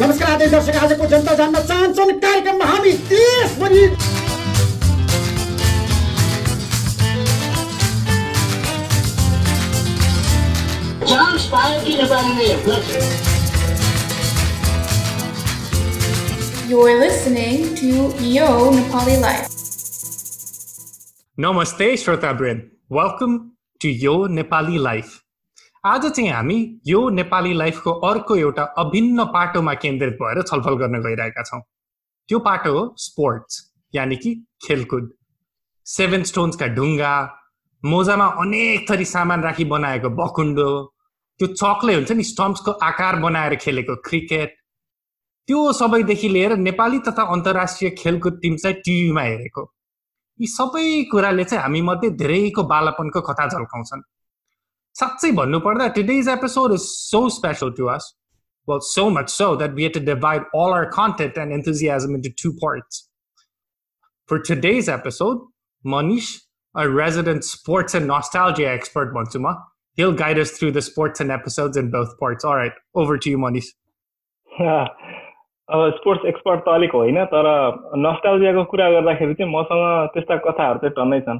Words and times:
नमस्कार 0.00 0.30
आदि 0.30 0.46
दर्शक 0.52 0.76
आजको 0.82 1.06
जनता 1.06 1.32
जान्न 1.38 1.60
चाहन्छन् 1.68 2.12
कार्यक्रममा 2.20 2.66
हामी 2.66 2.92
देशभरि 3.08 3.82
चान्स 11.10 11.44
पायो 11.52 11.80
कि 11.84 11.96
नेपालीले 11.98 12.48
You're 16.70 16.98
listening 16.98 17.62
to 17.76 17.92
Yo 18.30 18.50
Nepali 18.78 19.20
Life. 19.22 19.48
नमस्ते 21.38 21.96
श्रोतावृन्द 21.96 22.62
वेलकम 22.92 23.38
टु 23.80 23.88
यो 24.00 24.14
नेपाली 24.38 24.78
लाइफ 24.84 25.19
आज 25.84 26.06
चाहिँ 26.06 26.30
हामी 26.30 26.54
यो 26.86 27.08
नेपाली 27.08 27.52
लाइफको 27.52 27.90
अर्को 28.06 28.36
एउटा 28.36 28.62
अभिन्न 28.78 29.24
पाटोमा 29.24 29.72
केन्द्रित 29.74 30.14
भएर 30.14 30.42
छलफल 30.42 30.74
गर्न 30.76 31.00
गइरहेका 31.02 31.42
छौँ। 31.42 31.60
त्यो 32.28 32.38
पाटो 32.38 32.72
हो 32.72 32.82
स्पोर्ट्स 32.98 33.60
यानि 33.94 34.16
कि 34.16 34.34
खेलकुद। 34.66 35.08
सेभेन 35.86 36.22
स्टोन्सका 36.22 36.66
ढुङ्गा 36.66 37.14
मोजामा 37.82 38.26
अनेक 38.26 38.90
थरी 38.90 39.04
सामान 39.04 39.42
राखी 39.42 39.64
बनाएको 39.64 40.10
बकुण्डो 40.10 40.68
त्यो 41.40 41.48
चक्ले 41.54 41.94
हुन्छ 41.94 42.12
नि 42.12 42.24
स्टम्प्सको 42.24 42.70
आकार 42.70 43.16
बनाएर 43.16 43.56
खेलेको 43.56 43.96
क्रिकेट। 44.04 44.54
त्यो 45.48 45.72
सबैदेखि 45.72 46.28
लिएर 46.28 46.56
नेपाली 46.56 46.98
तथा 47.08 47.22
अन्तर्राष्ट्रिय 47.32 47.90
खेलकुद 47.98 48.38
टिम 48.42 48.56
चाहिँ 48.56 48.76
टिभीमा 48.76 49.22
हेरेको। 49.22 49.68
यी 50.40 50.46
सबै 50.46 51.02
कुराले 51.10 51.44
चाहिँ 51.44 51.62
हामी 51.62 51.82
मध्ये 51.82 52.10
धेरैको 52.20 52.62
बालापनको 52.68 53.20
कथा 53.32 53.48
झल्काउँछन्। 53.48 54.02
साँच्चै 54.95 55.31
भन्नुपर्दा 55.41 55.87
today's 55.95 56.29
episode 56.29 56.73
is 56.73 56.81
so 56.91 57.27
special 57.39 57.71
to 57.77 57.85
us 57.95 58.13
well, 58.67 58.81
so 58.81 59.09
much 59.09 59.29
so 59.29 59.55
that 59.55 59.73
we 59.73 59.83
had 59.83 59.93
to 59.93 59.99
divide 59.99 60.43
all 60.53 60.73
our 60.73 60.89
content 60.89 61.37
and 61.37 61.51
enthusiasm 61.51 62.15
into 62.15 62.29
two 62.31 62.53
parts. 62.53 63.09
For 64.29 64.39
today's 64.39 64.89
episode, 64.89 65.41
Manish, 65.85 66.41
a 66.75 66.89
resident 66.89 67.43
sports 67.43 67.93
and 67.93 68.07
nostalgia 68.07 68.67
expert, 68.67 69.13
Mansuma, 69.13 69.55
he'll 69.93 70.13
guide 70.13 70.39
us 70.39 70.51
through 70.51 70.71
the 70.71 70.81
sports 70.81 71.19
and 71.19 71.31
episodes 71.31 71.77
in 71.77 71.91
both 71.91 72.17
parts. 72.19 72.43
All 72.43 72.55
right, 72.55 72.73
over 72.95 73.17
to 73.17 73.29
you, 73.29 73.37
Manish. 73.37 73.71
अब 75.69 75.91
sports 75.91 76.25
expert 76.29 76.59
त 76.65 76.69
अलिक 76.69 76.91
होइन 76.93 77.23
तर 77.29 77.47
नस्टालजियाको 77.97 78.63
कुरा 78.71 78.89
गर्दाखेरि 78.91 79.33
चाहिँ 79.35 79.51
मसँग 79.51 80.09
त्यस्ता 80.13 80.35
कथाहरू 80.43 80.79
चाहिँ 80.83 80.93
टन्नै 80.97 81.19
छन् 81.27 81.39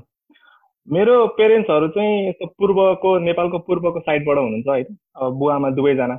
मेरो 0.90 1.14
पेरेन्ट्सहरू 1.38 1.88
चाहिँ 1.94 2.28
यस्तो 2.28 2.46
पूर्वको 2.58 3.18
नेपालको 3.24 3.58
पूर्वको 3.66 4.00
साइडबाट 4.00 4.38
हुनुहुन्छ 4.38 4.68
होइन 4.68 4.96
अब 5.16 5.34
बुवामा 5.38 5.70
दुवैजना। 5.78 6.16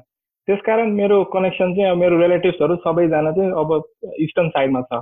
त्यसकारण 0.47 0.91
मेरो 0.99 1.23
कनेक्सन 1.33 1.73
चाहिँ 1.75 1.89
अब 1.91 1.97
मेरो 1.97 2.19
रिलेटिभ्सहरू 2.21 2.75
सबैजना 2.85 3.31
चाहिँ 3.31 3.51
अब 3.51 3.73
इस्टर्न 4.25 4.49
साइडमा 4.49 4.81
छ। 4.81 5.01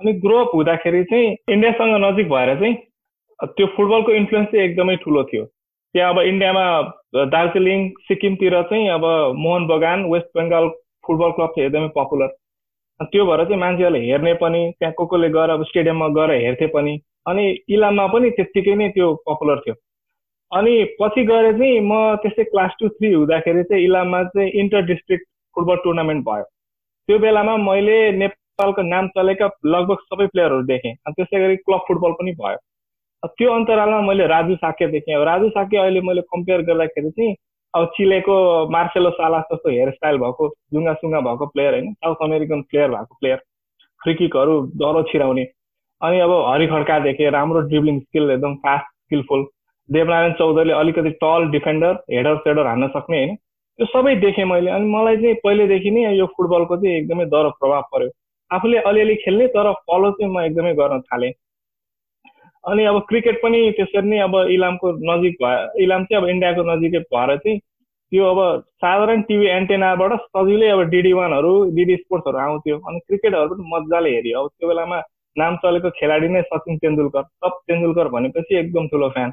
अनि 0.00 0.12
ग्रोअप 0.22 0.54
हुँदाखेरि 0.54 1.02
चाहिँ 1.10 1.36
इन्डियासँग 1.50 1.94
नजिक 2.04 2.28
भएर 2.30 2.54
चाहिँ 2.60 2.74
त्यो 3.58 3.66
फुटबलको 3.76 4.12
इन्फ्लुएन्स 4.12 4.48
चाहिँ 4.52 4.64
एकदमै 4.66 4.96
ठुलो 5.02 5.24
थियो। 5.32 5.44
त्यहाँ 5.44 6.12
अब 6.14 6.20
इन्डियामा 6.22 6.64
दार्जिलिङ 7.34 7.88
सिक्किमतिर 8.08 8.62
चाहिँ 8.70 8.88
अब 8.88 9.04
मोहन 9.36 9.66
बगान 9.66 10.04
वेस्ट 10.12 10.28
बेङ्गाल 10.38 10.68
फुटबल 11.06 11.30
क्लब 11.36 11.50
चाहिँ 11.56 11.66
एकदमै 11.68 11.88
पपुलर। 11.96 12.36
त्यो 13.00 13.24
भएर 13.26 13.44
चाहिँ 13.44 13.60
मान्छेहरूले 13.60 14.00
हेर्ने 14.06 14.34
पनि 14.42 14.60
त्यहाँ 14.78 14.94
को 14.98 15.06
कोले 15.06 15.28
गएर 15.36 15.50
अब 15.50 15.64
स्टेडियममा 15.70 16.08
गएर 16.18 16.30
हेर्थे 16.42 16.66
पनि। 16.76 17.00
अनि 17.26 17.44
इलाममा 17.68 18.06
पनि 18.12 18.30
त्यत्तिकै 18.36 18.74
नै 18.74 18.88
त्यो 18.96 19.12
पपुलर 19.28 19.60
थियो। 19.66 19.74
अनि 20.52 20.72
पछि 21.00 21.24
गएर 21.26 21.52
चाहिँ 21.58 21.80
म 21.80 22.16
त्यस्तै 22.22 22.44
क्लास 22.44 22.72
टू 22.80 22.88
थ्री 22.88 23.12
हुँदाखेरि 23.12 23.62
चाहिँ 23.62 23.84
इलाममा 23.84 24.22
चाहिँ 24.32 24.50
इन्टर 24.62 24.82
डिस्ट्रिक्ट 24.90 25.26
फुटबल 25.56 25.76
टुर्नामेन्ट 25.84 26.24
भयो। 26.24 26.44
त्यो 27.08 27.18
बेलामा 27.18 27.56
मैले 27.68 27.96
नेपालको 28.18 28.82
नाम 28.88 29.08
चलेका 29.16 29.50
लगभग 29.66 30.04
सबै 30.10 30.26
प्लेयरहरू 30.26 30.62
देखेँ 30.66 30.92
अनि 30.92 31.14
त्यसै 31.16 31.40
गरी 31.40 31.56
क्लब 31.62 31.88
फुटबल 31.88 32.12
पनि 32.20 32.32
भयो। 32.42 32.58
त्यो 33.38 33.52
अन्तरालमा 33.52 34.00
मैले 34.08 34.26
राजु 34.26 34.54
साके 34.56 34.86
देखेँ। 34.92 35.14
अब 35.14 35.22
राजु 35.28 35.48
साके 35.56 35.76
अहिले 35.78 36.00
मैले 36.10 36.22
कम्पेयर 36.34 36.62
गर्दाखेरि 36.68 37.10
चाहिँ 37.10 37.34
अब 37.74 37.84
चिलेको 37.96 38.36
मार्सेलो 38.70 39.10
सालास 39.16 39.44
जस्तो 39.52 39.70
हेयरस्टाइल 39.70 40.16
भएको 40.18 40.48
जुङ्गा 40.74 40.94
सुङ्गा 40.94 41.20
भएको 41.26 41.46
प्लेयर 41.54 41.72
होइन 41.74 41.92
साउथ 41.92 42.24
अमेरिकन 42.26 42.62
प्लेयर 42.70 42.90
भएको 42.90 43.16
प्लेयर 43.20 43.38
फ्रिकिकहरू 44.00 44.60
डह्रो 44.82 45.02
छिराउने। 45.12 45.44
अनि 46.02 46.18
अब 46.20 46.30
हरि 46.46 46.66
खड्का 46.66 46.98
देखेँ 47.00 47.30
राम्रो 47.30 47.60
ड्रिब्लिङ 47.72 47.98
स्किल 48.00 48.30
एकदम 48.30 48.54
फास्ट 48.62 48.86
स्किलफुल 48.86 49.46
देवनारायण 49.88 50.32
चौधरीले 50.38 50.72
अलिकति 50.74 51.10
टल 51.22 51.46
डिफेन्डर 51.50 52.02
हेडर 52.12 52.36
सेडर 52.38 52.66
हान्न 52.66 52.88
सक्ने 52.88 53.18
होइन। 53.18 53.34
त्यो 53.34 53.86
सबै 53.86 54.14
देखेँ 54.24 54.44
मैले 54.44 54.70
अनि 54.70 54.86
मलाई 54.90 55.16
चाहिँ 55.16 55.34
पहिलेदेखि 55.44 55.90
नै 55.90 56.02
यो 56.16 56.26
फुटबलको 56.36 56.76
चाहिँ 56.76 56.96
एकदमै 56.96 57.24
डर 57.34 57.48
प्रभाव 57.60 57.82
पर्यो। 57.92 58.10
आफूले 58.50 58.78
अलिअलि 58.90 59.14
खेल्ने 59.24 59.46
तर 59.54 59.72
फलो 59.86 60.10
चाहिँ 60.18 60.32
म 60.32 60.40
एकदमै 60.40 60.74
गर्न 60.80 61.00
थालेँ। 61.02 61.32
अनि 62.64 62.84
अब 62.84 62.98
क्रिकेट 63.08 63.40
पनि 63.42 63.60
त्यसरी 63.76 64.08
नै 64.08 64.18
अब 64.26 64.34
इलामको 64.56 64.90
नजिक 65.10 65.36
भयो 65.42 65.84
इलाम 65.84 66.04
चाहिँ 66.04 66.22
अब 66.22 66.28
इन्डियाको 66.28 66.62
नजिकै 66.72 66.98
भएर 67.14 67.36
चाहिँ 67.36 67.58
त्यो 67.58 68.24
अब 68.24 68.38
साधारण 68.82 69.22
टिभी 69.30 69.46
एन्टेनाबाट 69.56 70.12
सजिलै 70.20 70.68
अब 70.70 70.82
डिडी 70.90 71.12
वानहरू 71.20 71.52
डिडी 71.78 71.96
स्पोर्ट्सहरू 71.96 72.38
आउँथ्यो। 72.44 72.76
अनि 72.78 72.98
क्रिकेटहरू 73.06 73.54
पनि 73.54 73.70
मजाले 73.72 74.10
हेऱ्यो। 74.16 74.42
अब 74.42 74.48
त्यो 74.48 74.68
बेलामा 74.68 75.00
नाम 75.36 75.56
चलेको 75.56 75.90
खेलाडी 75.90 76.28
नै 76.28 76.42
सचिन 76.42 76.76
तेन्दुलकर 76.76 77.22
सब 77.22 77.58
तेन्दुलकर 77.68 78.08
भनेपछि 78.08 78.58
एकदम 78.58 78.86
ठुलो 78.88 79.08
फ्यान 79.08 79.32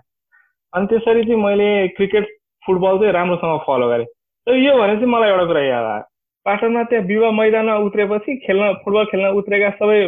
अनि 0.74 0.88
त्यसरी 0.88 1.24
चाहिँ 1.24 1.42
मैले 1.44 1.70
क्रिकेट 1.98 2.28
फुटबल 2.64 2.98
चाहिँ 3.00 3.14
राम्रोसँग 3.14 3.60
फलो 3.68 3.88
गरेँ। 3.90 4.06
तर 4.48 4.56
यो 4.56 4.78
भने 4.78 4.96
चाहिँ 4.96 5.12
मलाई 5.14 5.30
एउटा 5.30 5.46
कुरा 5.46 5.62
याद 5.64 5.86
आयो। 5.86 6.04
पाटनमा 6.46 6.84
त्यहाँ 6.84 7.06
विवाह 7.06 7.32
मैदानमा 7.32 7.76
उत्रेपछि 7.88 8.36
खेल्न 8.46 8.72
फुटबल 8.84 9.06
खेल्न 9.12 9.28
उत्रेका 9.40 9.70
सबै 9.80 10.00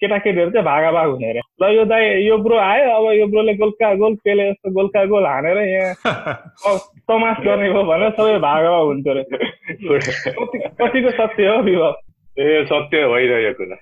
केटाकेटीहरू 0.00 0.50
चाहिँ 0.50 0.64
भागा 0.66 0.90
भाग 0.92 1.10
हुने 1.10 1.30
अरे। 1.30 1.40
ल 1.62 1.70
यो 1.76 1.84
दाई 1.84 2.04
यो 2.26 2.38
ब्रो 2.38 2.56
आयो 2.58 2.90
अब 2.96 3.10
यो 3.18 3.26
ब्रोले 3.26 3.54
गोल्का 3.54 3.94
गोल 3.94 4.14
पेले 4.24 4.50
जस्तो 4.50 4.70
गोल्का 4.70 5.04
गोल 5.12 5.26
हानेर 5.26 5.58
यहाँ 5.58 5.94
तमास 7.08 7.36
गर्ने 7.44 7.70
भयो 7.70 7.84
भनेर 7.84 8.10
सबै 8.18 8.38
भागा 8.38 8.70
भाग 8.70 8.86
हुन्थ्यो 8.90 9.12
अरे। 9.14 9.22
कतिको 10.80 11.10
सत्य 11.10 11.46
हो 11.46 11.62
विवाह? 11.62 12.03
ए 12.36 12.64
सत्य 12.64 13.06
भइरहेको 13.08 13.52
कुरा 13.58 13.76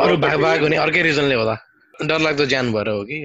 अरू 0.00 0.16
भाग 0.18 0.40
भाग 0.40 0.62
हुने 0.62 0.76
अर्कै 0.78 1.02
रिजनले 1.02 1.34
होला 1.34 1.54
डरलाग्दो 1.94 2.46
ज्यान 2.46 2.72
भएर 2.72 2.88
हो 2.88 3.04
कि 3.04 3.18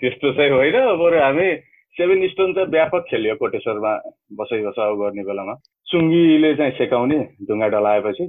त्यस्तो 0.00 0.32
चाहिँ 0.32 0.50
होइन 0.50 0.76
बरु 0.98 1.20
हामी 1.20 1.48
सेभेन 1.96 2.26
स्टोन 2.28 2.52
चाहिँ 2.54 2.68
व्यापक 2.68 3.06
खेल्यो 3.10 3.34
कोटेश्वरमा 3.36 3.92
बसाइ 4.32 4.62
बसाउ 4.62 4.96
गर्ने 4.96 5.24
बेलामा 5.24 5.54
चुङ्गीले 5.86 6.54
चाहिँ 6.54 6.72
सेकाउने 6.74 7.18
ढुङ्गा 7.48 7.68
डलाएपछि 7.70 8.26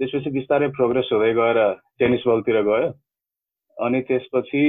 त्यसपछि 0.00 0.30
बिस्तारै 0.30 0.68
प्रोग्रेस 0.74 1.08
हुँदै 1.12 1.32
गएर 1.34 1.58
टेनिस 1.98 2.26
बलतिर 2.26 2.60
गयो 2.62 2.88
अनि 3.76 4.00
त्यसपछि 4.02 4.64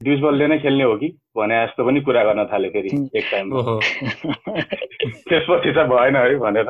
ड्युज 0.00 0.20
बलले 0.20 0.46
नै 0.46 0.58
खेल्ने 0.58 0.84
हो 0.84 0.96
कि 0.96 1.08
भने 1.38 1.66
जस्तो 1.66 1.84
पनि 1.86 2.00
कुरा 2.00 2.24
गर्न 2.24 2.44
थाल्यो 2.44 2.70
फेरि 2.70 2.90
एक 3.16 3.26
टाइम 3.32 3.46
त्यसपछि 5.28 5.72
चाहिँ 5.72 5.88
भएन 5.88 6.16
है 6.16 6.38
भनेर। 6.38 6.68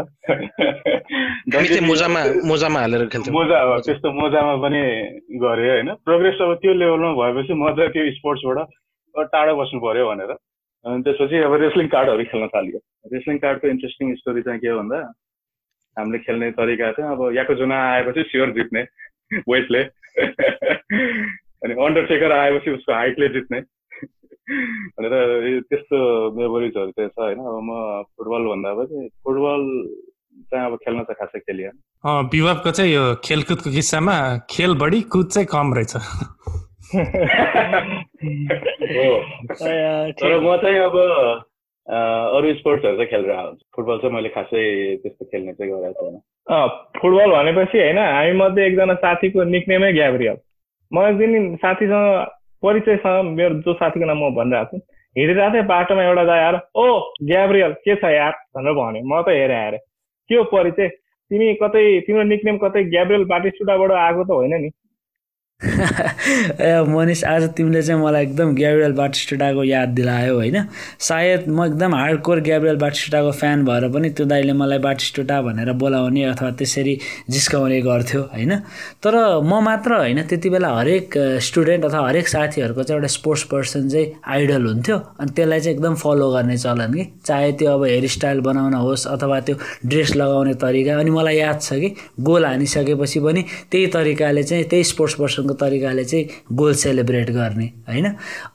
मोजामा 1.89 2.21
मोजामा 2.45 2.81
हालेर 2.81 3.07
खेल्थ्यो। 3.07 3.33
मोजा 3.33 3.61
हो 3.61 3.79
त्यस्तो 3.81 4.13
मोजामा 4.13 4.55
पनि 4.57 4.83
गऱ्यो 5.43 5.73
होइन। 5.73 5.89
प्रोग्रेस 6.05 6.39
अब 6.41 6.55
त्यो 6.55 6.75
लेभलमा 6.75 7.13
भएपछि 7.15 7.55
म 7.55 7.71
चाहिँ 7.77 7.91
त्यो 7.91 8.11
स्पोर्ट्सबाट 8.11 9.27
टाढो 9.33 9.57
बस्नु 9.57 9.81
पर्यो 9.81 10.09
भनेर। 10.11 10.33
अनि 10.85 11.03
त्यसपछि 11.03 11.37
अब 11.39 11.55
रेस्लिङ 11.55 11.89
कार्डहरू 11.89 12.25
खेल्न 12.25 12.47
थाल्यो। 12.47 12.79
रेस्लिङ 13.13 13.39
कार्डको 13.39 13.69
इन्ट्रेस्टिङ 13.69 14.15
स्टोरी 14.15 14.43
चाहिँ 14.43 14.61
के 14.61 14.69
हो 14.69 14.79
भन्दा 14.79 14.99
हामीले 15.97 16.19
खेल्ने 16.19 16.51
तरिका 16.51 16.93
चाहिँ 16.93 17.11
अब 17.13 17.21
याको 17.37 17.55
जुना 17.55 17.77
आएपछि 17.93 18.23
स्योर 18.23 18.51
जित्ने 18.51 18.83
वेटले 19.49 19.83
अनि 21.65 21.75
अन्डरटेकर 21.75 22.33
आएपछि 22.33 22.71
उसको 22.71 22.93
हाइटले 22.93 23.29
जित्ने। 23.29 23.61
भनेर 24.49 25.61
त्यस्तो 25.63 25.99
मेमोरिजहरू 26.33 26.91
चाहिँ 26.91 27.11
छ 27.11 27.19
होइन 27.19 27.39
अब 27.41 27.59
म 27.63 28.03
फुटबल 28.09 28.47
भन्दा 28.47 28.73
पनि 28.75 29.09
फुटबल 29.25 29.65
चाहिँ 30.45 30.67
अब 30.67 30.77
खेल्न 30.79 31.03
चाहिँ 31.03 31.17
खासै 31.17 31.39
खेलिएन 31.41 31.77
विभागको 32.29 32.71
चाहिँ 32.71 32.93
यो 32.93 33.05
खेलकुदको 33.25 33.71
किस्सामा 33.71 34.15
खेल 34.51 34.75
बढी 34.75 35.01
कुद 35.13 35.29
चाहिँ 35.29 35.49
कम 35.51 35.75
रहेछ 35.75 35.95
तर 40.17 40.41
म 40.41 40.57
चाहिँ 40.57 40.79
अब 40.79 40.97
अरू 41.87 42.55
स्पोर्ट्सहरू 42.55 42.97
चाहिँ 42.97 43.07
खेलेर 43.07 43.31
आउँछु 43.31 43.65
फुटबल 43.77 43.99
चाहिँ 43.99 44.15
मैले 44.15 44.29
खासै 44.31 44.65
त्यस्तो 44.97 45.25
खेल्ने 45.27 45.53
चाहिँ 45.53 45.73
गरेको 45.73 46.09
छैन 46.09 46.19
फुटबल 46.97 47.31
भनेपछि 47.33 47.79
होइन 47.79 47.99
हामी 47.99 48.33
मध्ये 48.39 48.67
एकजना 48.67 48.95
साथीको 48.97 49.45
निक्नेमै 49.47 49.93
ग्याब्रियल 49.93 50.37
म 50.93 51.07
एक 51.07 51.17
दिन 51.19 51.57
साथीसँग 51.57 52.38
परिचयसँग 52.63 53.35
मेरो 53.39 53.55
जो 53.63 53.73
साथीको 53.75 54.07
नाम 54.07 54.19
म 54.19 54.31
भनिरहेको 54.35 54.79
छु। 54.79 54.85
हिँडिरहेको 55.17 55.55
थिएँ 55.55 55.67
बाटोमा 55.67 56.03
एउटा 56.03 56.25
दाइ 56.25 56.41
आएर 56.41 56.57
ओ 56.75 56.85
ग्याब्रियल 57.23 57.73
के 57.85 57.95
छ 57.97 58.05
यार? 58.05 58.33
भनेर 58.57 58.73
भन्यो। 58.73 59.03
म 59.05 59.23
त 59.23 59.29
हेरेँ 59.29 59.57
आएर 59.57 59.77
के 60.31 60.43
परिचय? 60.53 60.89
तिमी 61.31 61.55
कतै 61.63 61.85
तिम्रो 62.07 62.23
निक्नेम 62.25 62.57
कतै 62.59 62.83
ग्याब्रियल 62.95 63.25
बाटिस्टुडाबाट 63.33 63.91
आएको 63.93 64.25
त 64.25 64.31
होइन 64.31 64.55
नि? 64.63 64.71
ए 65.67 66.85
मनिष 66.89 67.23
आज 67.25 67.45
तिमीले 67.51 67.81
चाहिँ 67.83 68.01
मलाई 68.03 68.23
एकदम 68.23 68.55
ग्याब्रियल 68.55 68.93
बाटिस्टाको 68.95 69.63
याद 69.65 69.89
दिलायो 69.91 70.35
होइन? 70.35 70.57
सायद 71.03 71.49
म 71.49 71.65
एकदम 71.65 71.95
हार्डकोर 71.95 72.41
ग्याब्रियल 72.41 72.77
बाटिस्टाको 72.79 73.31
फ्यान 73.33 73.65
भएर 73.67 73.89
पनि 73.91 74.11
त्यो 74.11 74.27
दाइले 74.27 74.53
मलाई 74.55 74.79
बाटिस्टोटा 74.79 75.41
भनेर 75.43 75.73
बोलाउने 75.83 76.23
अथवा 76.25 76.51
त्यसरी 76.63 76.95
जिस्काउने 77.31 77.81
गर्थ्यो 77.83 78.21
होइन? 78.35 78.55
तर 79.03 79.15
म 79.43 79.59
मात्र 79.65 79.97
होइन 79.99 80.23
त्यति 80.23 80.51
बेला 80.51 80.69
हरेक 80.75 81.19
स्टुडेन्ट 81.43 81.85
अथवा 81.85 82.07
हरेक 82.09 82.29
साथीहरूको 82.29 82.83
चाहिँ 82.83 82.99
एउटा 83.01 83.11
स्पोर्ट्स 83.17 83.43
पर्सन 83.51 83.89
चाहिँ 83.89 84.13
आइडल 84.29 84.67
हुन्थ्यो 84.67 84.97
अनि 85.19 85.33
त्यसलाई 85.37 85.61
चाहिँ 85.61 85.77
एकदम 85.77 85.95
फलो 86.05 86.31
गर्ने 86.31 86.57
चलन 86.57 86.95
कि? 86.95 87.09
चाहे 87.27 87.51
त्यो 87.59 87.73
अब 87.73 87.85
हेयर 87.85 88.07
स्टाइल 88.07 88.41
बनाउन 88.47 88.75
होस् 88.75 89.07
अथवा 89.09 89.41
त्यो 89.41 89.57
ड्रेस 89.87 90.15
लगाउने 90.17 90.55
तरिका 90.63 90.99
अनि 90.99 91.11
मलाई 91.19 91.37
याद 91.39 91.61
छ 91.63 91.83
कि 91.83 91.95
गोल 92.31 92.47
हानिसकेपछि 92.47 93.21
पनि 93.21 93.45
त्यही 93.71 93.87
तरिकाले 93.99 94.43
चाहिँ 94.43 94.65
त्यही 94.65 94.85
स्पोर्ट्स 94.95 95.15
पर्सन 95.19 95.47
किसिमको 95.49 95.55
तरिकाले 95.65 96.05
चाहिँ 96.05 96.29
गोल 96.53 96.75
सेलिब्रेट 96.75 97.31
गर्ने 97.31 97.67
होइन? 97.89 98.07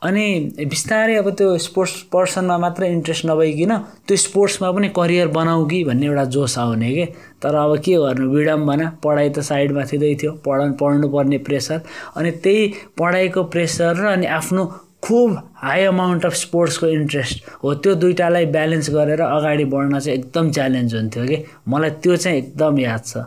अनि 0.03 0.65
बिस्तारै 0.69 1.15
अब 1.17 1.29
त्यो 1.33 1.57
स्पोर्ट्स 1.57 2.01
पर्सनमा 2.13 2.57
मात्रै 2.57 2.89
इन्ट्रेस्ट 2.91 3.25
नभइकन 3.25 3.77
त्यो 4.07 4.17
स्पोर्ट्समा 4.17 4.71
पनि 4.71 4.89
करियर 4.95 5.27
बनाऊ 5.27 5.65
कि 5.65 5.83
भन्ने 5.83 6.05
एउटा 6.05 6.25
जोस 6.25 6.57
आउने 6.57 6.91
के? 6.93 7.05
तर 7.41 7.55
अब 7.55 7.77
के 7.85 7.95
गर्नु? 7.97 8.29
विडम्बना 8.29 8.87
पढाइ 9.03 9.29
त 9.29 9.39
साइडमा 9.41 9.83
थिँदै 9.91 10.15
थियो 10.21 10.31
पढ 10.45 10.77
पढ्नुपर्ने 10.79 11.37
प्रेसर। 11.47 11.81
अनि 12.17 12.31
त्यही 12.31 12.73
पढाइको 12.97 13.43
प्रेसर 13.43 13.95
र 13.97 14.05
अनि 14.13 14.25
आफ्नो 14.39 14.65
खुब 15.03 15.29
हाई 15.59 15.83
अमाउन्ट 15.85 16.25
अफ 16.25 16.33
स्पोर्ट्सको 16.33 16.87
इन्ट्रेस्ट 16.87 17.43
हो 17.63 17.73
त्यो 17.83 17.95
दुइटालाई 17.99 18.45
ब्यालेन्स 18.55 18.89
गरेर 18.89 19.21
अगाडि 19.21 19.65
बढ्न 19.67 19.99
चाहिँ 19.99 20.17
एकदम 20.19 20.51
च्यालेन्ज 20.51 20.95
हुन्थ्यो 20.95 21.25
कि? 21.27 21.37
मलाई 21.67 21.89
त्यो 22.03 22.15
चाहिँ 22.15 22.37
एकदम 22.37 22.79
याद 22.79 23.03
छ। 23.05 23.17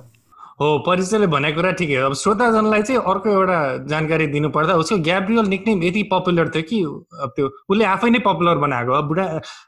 हो 0.60 0.66
परिचयले 0.86 1.26
भनेको 1.26 1.56
कुरा 1.56 1.70
ठिकै 1.78 1.94
हो। 1.94 2.06
अब 2.06 2.14
श्रोताजनलाई 2.16 2.82
चाहिँ 2.82 3.00
अर्को 3.12 3.28
एउटा 3.30 3.58
जानकारी 3.92 4.26
दिनुपर्दा 4.34 4.74
उसको 4.82 4.96
ग्याब्रियल 5.08 5.48
निक्नेम 5.48 5.82
यति 5.82 6.02
पपुलर 6.12 6.48
थियो 6.48 6.62
कि 6.70 6.78
अब 7.24 7.32
त्यो 7.36 7.48
उसले 7.70 7.84
आफै 7.84 8.10
नै 8.10 8.18
पपुलर 8.24 8.58
बनाएको। 8.64 8.92
अब 8.92 9.08
बुढा 9.08 9.26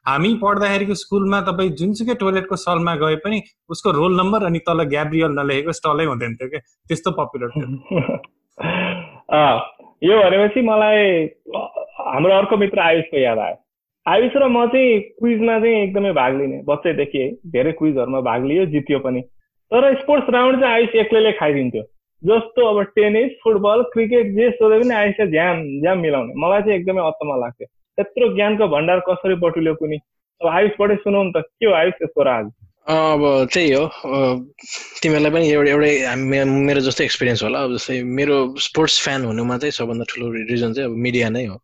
हामी 0.08 0.32
पढ्दाखेरिको 0.42 0.94
स्कुलमा 1.02 1.40
तपाईँ 1.50 1.70
जुनसुकै 1.82 2.14
टोइलेटको 2.24 2.56
सलमा 2.64 2.94
गए 3.04 3.16
पनि 3.26 3.42
उसको 3.70 3.90
रोल 4.00 4.16
नम्बर 4.20 4.44
अनि 4.44 4.58
तल 4.64 4.82
ग्याब्रियल 4.96 5.38
नलेखेको 5.38 5.72
स्टलै 5.72 6.04
हुँदैन 6.04 6.34
थियो 6.34 6.48
क्या। 6.48 6.60
त्यस्तो 6.88 7.10
पपुलर 7.20 7.48
थियो। 7.58 7.68
यो 10.04 10.18
भनेपछि 10.22 10.60
मलाई 10.62 11.24
हाम्रो 12.00 12.34
अर्को 12.34 12.56
मित्र 12.56 12.80
आयुषको 12.80 13.18
याद 13.18 13.38
आयो। 13.38 13.56
आयुष 14.06 14.36
र 14.36 14.46
म 14.48 14.66
चाहिँ 14.66 15.00
क्विजमा 15.20 15.58
चाहिँ 15.60 15.82
एकदमै 15.82 16.12
भाग 16.16 16.36
लिने। 16.36 16.62
बच्चैदेखि 16.68 17.24
धेरै 17.46 17.72
क्विजहरूमा 17.72 18.20
भाग 18.20 18.44
लियो 18.44 18.66
जित्यो 18.74 18.98
पनि। 18.98 19.28
तर 19.72 19.94
स्पोर्ट्स 20.00 20.28
राउन्ड 20.34 20.60
चाहिँ 20.60 20.74
आयुष 20.74 20.94
एक्लैले 21.04 21.32
खाइदिन्थ्यो। 21.38 21.82
जस्तो 22.22 22.66
अब 22.66 22.82
टेनिस 22.94 23.32
फुटबल 23.42 23.82
क्रिकेट 23.92 24.26
जे 24.36 24.50
सोधे 24.50 24.78
पनि 24.82 24.94
आयुष 24.94 25.18
ज्याम 25.30 25.60
ज्याम 25.80 25.98
मिलाउने। 26.04 26.32
मलाई 26.44 26.62
चाहिँ 26.62 26.78
एकदमै 26.78 27.02
अत्तमा 27.06 27.36
लाग्थ्यो। 27.42 27.66
त्यत्रो 27.98 28.28
ज्ञानको 28.36 28.68
भण्डार 28.74 29.00
कसरी 29.08 29.34
बटुल्यो 29.44 29.74
कुनै 29.82 29.98
अब 30.40 30.46
आयुषबाटै 30.48 30.96
सुनाउनु 31.04 31.30
त 31.36 31.44
के 31.44 31.66
हो 31.66 31.72
आयुष 31.74 31.94
त्यसको 32.00 32.22
राज? 32.30 32.46
अब 32.88 33.22
त्यही 33.52 33.72
हो। 33.72 33.84
तिमीहरूलाई 35.02 35.32
पनि 35.32 35.46
एउटा 35.52 35.70
एउटै 35.70 35.92
मेरो 36.68 36.80
जस्तो 36.88 37.04
एक्सपिरियन्स 37.04 37.42
होला। 37.44 37.62
अब 37.64 37.74
जस्तै 37.76 38.02
मेरो 38.18 38.36
स्पोर्ट्स 38.66 38.96
फ्यान 39.04 39.24
हुनुमा 39.30 39.58
चाहिँ 39.62 39.72
सबभन्दा 39.78 40.04
ठुलो 40.12 40.26
रिजन 40.52 40.72
चाहिँ 40.72 40.88
अब 40.90 40.96
मिडिया 41.06 41.28
नै 41.36 41.44
हो। 41.46 41.56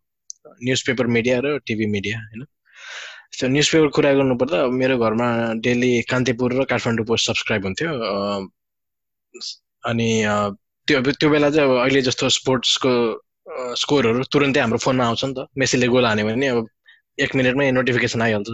न्युज 0.63 0.81
पेपर 0.87 1.07
मिडिया 1.17 1.39
र 1.45 1.57
टिभी 1.67 1.85
मिडिया 1.95 2.17
होइन? 2.19 2.45
त्यो 3.39 3.47
न्युज 3.49 3.67
पेपर 3.71 3.87
कुरा 3.95 4.11
गर्नुपर्दा 4.19 4.57
मेरो 4.81 4.95
घरमा 5.05 5.27
डेली 5.65 5.91
कान्तिपुर 6.11 6.49
र 6.59 6.63
काठमाडौँ 6.71 7.05
पोस्ट 7.09 7.25
सब्सक्राइब 7.29 7.65
हुन्थ्यो। 7.65 7.89
अनि 9.89 10.09
त्यो 10.87 11.01
त्यो 11.19 11.29
बेला 11.29 11.49
चाहिँ 11.49 11.69
अब 11.69 11.75
अहिले 11.83 12.01
जस्तो 12.07 12.29
स्पोर्ट्सको 12.39 12.91
स्कोरहरू 13.81 14.23
तुरन्तै 14.33 14.59
हाम्रो 14.59 14.77
फोनमा 14.85 15.05
आउँछ 15.05 15.23
नि 15.25 15.33
त। 15.37 15.47
मेसीले 15.57 15.87
गोल 15.93 16.05
हान्यो 16.05 16.25
भने 16.27 16.47
अब 16.53 16.67
एक 17.23 17.35
मिनटमै 17.35 17.71
नोटिफिकेसन 17.77 18.21
आइहाल्छ। 18.21 18.49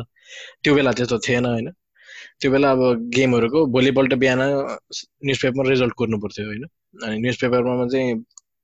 त्यो 0.64 0.72
बेला 0.76 0.92
त्यस्तो 0.98 1.18
थिएन 1.28 1.46
होइन। 1.46 1.70
त्यो 2.42 2.52
बेला 2.52 2.72
अब 2.76 2.82
गेमहरूको 3.16 3.60
भोलिपल्ट 3.76 4.14
बिहान 4.24 4.42
न्युज 4.42 5.38
पेपरमा 5.42 5.70
रिजल्ट 5.70 5.94
कुर्नु 6.00 6.18
पर्थ्यो 6.24 6.46
होइन। 6.50 6.64
अनि 7.06 7.16
न्युज 7.24 7.38
पेपरमा 7.42 7.86
चाहिँ 7.94 8.10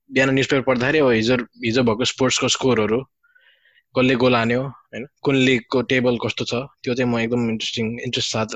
बिहान 0.09 0.29
न्युज 0.33 0.47
पेपर 0.51 0.63
पढ्दाखेरि 0.69 0.99
अब 0.99 1.09
हिजो 1.11 1.35
हिजो 1.65 1.83
भएको 1.89 2.05
स्पोर्ट्सको 2.13 2.47
स्कोरहरू 2.55 2.99
कसले 3.95 4.16
गोल 4.22 4.36
हान्यो 4.36 4.62
होइन? 4.62 5.06
कुन 5.24 5.36
लिगको 5.36 5.81
टेबल 5.92 6.18
कस्तो 6.24 6.45
छ 6.45 6.54
त्यो 6.84 6.94
चाहिँ 6.94 7.10
म 7.12 7.19
एकदम 7.19 7.50
इन्ट्रेस्टिङ 7.50 7.86
इन्ट्रेस्ट 8.06 8.31
साथ 8.31 8.56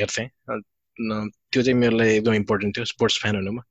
हेर्थेँ। 0.00 0.26
त्यो 0.98 1.62
चाहिँ 1.62 1.78
मेरो 1.78 1.96
लागि 1.96 2.14
एकदम 2.16 2.34
इम्पोर्टेन्ट 2.34 2.76
थियो 2.76 2.84
स्पोर्ट्स 2.92 3.18
फ्यान 3.22 3.36
हुनुमा। 3.36 3.62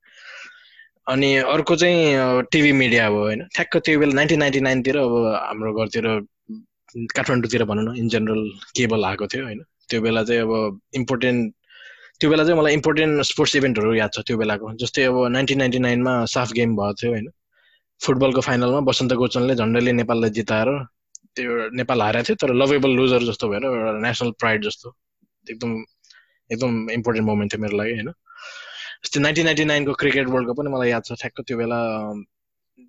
अनि 1.12 1.28
अर्को 1.54 1.76
चाहिँ 1.76 2.42
टिभी 2.52 2.72
मिडिया 2.72 3.06
अब 3.06 3.14
होइन? 3.14 3.40
ठ्याक्क 3.54 3.76
त्यो 3.84 3.98
बेला 4.00 4.14
नाइन्टिन 4.14 4.38
नाइन्टी 4.38 4.60
नाइनतिर 4.60 4.96
अब 4.98 5.14
हाम्रो 5.34 5.72
घरतिर 5.74 6.06
काठमाडौँतिर 7.16 7.64
भनौँ 7.70 7.84
न 7.84 7.96
इन 7.98 8.08
जेनरल 8.08 8.42
केबल 8.76 9.04
आएको 9.04 9.26
थियो 9.32 9.44
होइन? 9.44 9.60
त्यो 9.88 10.00
बेला 10.02 10.22
चाहिँ 10.24 10.40
अब 10.42 10.80
इम्पोर्टेन्ट 11.00 11.54
त्यो 12.20 12.30
बेला 12.30 12.44
चाहिँ 12.44 12.58
मलाई 12.60 12.72
इम्पोर्टेन्ट 12.74 13.22
स्पोर्ट्स 13.24 13.56
इभेन्टहरू 13.56 13.94
याद 13.94 14.10
छ 14.14 14.24
त्यो 14.26 14.36
बेलाको। 14.38 14.72
जस्तै 14.82 15.04
अब 15.10 15.16
नाइन्टिन 15.36 15.58
नाइन्टी 15.58 15.78
नाइनमा 15.86 16.14
साफ 16.34 16.52
गेम 16.58 16.76
भएको 16.76 16.94
थियो 17.02 17.10
होइन? 17.12 17.28
फुटबलको 18.00 18.40
फाइनलमा 18.48 18.80
बसन्त 18.88 19.12
गोचनले 19.20 19.54
झन्डैले 19.54 19.92
नेपाललाई 19.92 20.30
जिताएर 20.38 20.68
त्यो 21.36 21.68
नेपाल 21.80 22.02
हारेको 22.02 22.26
थियो 22.28 22.36
तर 22.42 22.54
लभेबल 22.62 22.90
लुजर 23.00 23.22
जस्तो 23.30 23.48
भएर 23.48 23.64
एउटा 23.64 23.92
नेसनल 24.06 24.30
प्राइड 24.40 24.64
जस्तो 24.64 24.94
एकदम 25.46 25.70
एकदम 26.50 26.90
इम्पोर्टेन्ट 26.90 27.26
मोमेन्ट 27.26 27.52
थियो 27.52 27.62
मेरो 27.62 27.76
लागि 27.78 27.92
होइन? 27.98 28.10
जस्तै 29.04 29.20
नाइन्टिन 29.20 29.44
नाइन्टी 29.46 29.64
नाइनको 29.70 29.92
क्रिकेट 30.02 30.26
वर्ल्ड 30.34 30.48
कप 30.50 30.56
पनि 30.60 30.70
मलाई 30.74 30.90
याद 30.90 31.04
छ 31.08 31.18
ठ्याक्क 31.20 31.46
त्यो 31.48 31.56
बेला 31.58 31.78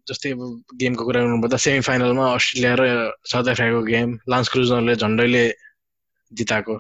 जस्तै 0.10 0.32
अब 0.32 0.42
गेमको 0.82 1.06
कुरा 1.06 1.22
गर्नुपर्दा 1.22 1.58
सेमी 1.66 1.82
फाइनलमा 1.88 2.26
अस्ट्रेलिया 2.34 2.74
र 2.80 2.88
साउथ 3.32 3.48
अफ्रिकाको 3.54 3.82
गेम 3.92 4.18
लान्स 4.34 4.50
क्रुजरले 4.56 4.96
झन्डैले 4.96 5.46
जिताएको 6.32 6.78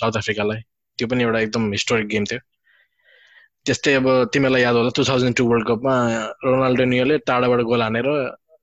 साउथ 0.00 0.16
अफ्रिकालाई। 0.22 0.60
त्यो 0.98 1.06
पनि 1.10 1.22
एउटा 1.24 1.40
एकदम 1.46 1.70
हिस्टोरिक 1.72 2.06
गेम 2.14 2.24
थियो। 2.30 2.40
त्यस्तै 3.66 3.94
अब 4.00 4.06
तिमीलाई 4.32 4.62
याद 4.62 4.76
होला 4.76 4.90
टु 4.96 5.04
थाउजन्ड 5.10 5.36
टू 5.36 5.44
वर्ल्ड 5.50 5.66
कपमा 5.68 5.94
रोनाल्डो 6.44 6.84
नियोले 6.94 7.18
टाढाबाट 7.28 7.60
गोल 7.70 7.82
हानेर 7.82 8.08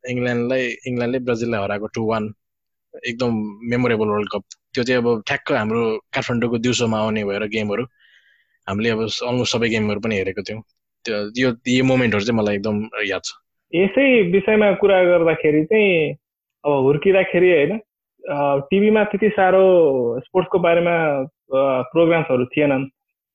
इङ्ल्यान्डलाई 0.09 0.63
इङ्ल्यान्डले 0.87 1.19
ब्राजिललाई 1.27 1.61
हराएको 1.63 1.87
टु 1.95 2.03
वान 2.09 2.23
एकदम 3.07 3.31
मेमोरेबल 3.71 4.07
वर्ल्ड 4.13 4.29
कप 4.31 4.43
त्यो 4.73 4.83
चाहिँ 4.83 5.01
अब 5.01 5.21
ठ्याक्क 5.27 5.51
हाम्रो 5.51 5.81
काठमाडौँको 6.15 6.57
दिउँसोमा 6.65 6.97
आउने 6.99 7.23
भएर 7.29 7.45
गेमहरू। 7.55 7.83
हामीले 8.67 8.89
अब 8.89 9.01
अलमोस्ट 9.01 9.53
सबै 9.55 9.69
गेमहरू 9.69 9.99
पनि 9.99 10.15
हेरेको 10.17 10.41
थियौँ। 10.47 10.61
त्यो 11.05 11.15
यो 11.41 11.49
यो 11.67 11.83
मोमेन्टहरू 11.91 12.23
चाहिँ 12.25 12.37
मलाई 12.39 12.55
एकदम 12.55 12.77
याद 13.11 13.23
छ। 13.25 13.29
यसै 13.73 14.05
विषयमा 14.31 14.71
कुरा 14.81 14.97
गर्दाखेरि 15.11 15.63
चाहिँ 15.71 16.15
अब 16.63 16.71
हुर्किँदाखेरि 16.87 17.49
होइन 17.51 17.79
टिभीमा 18.69 19.03
त्यति 19.11 19.29
साह्रो 19.37 19.63
स्पोर्ट्सको 20.25 20.59
बारेमा 20.65 20.95
प्रोग्राम्सहरू 21.93 22.45
थिएनन्। 22.53 22.85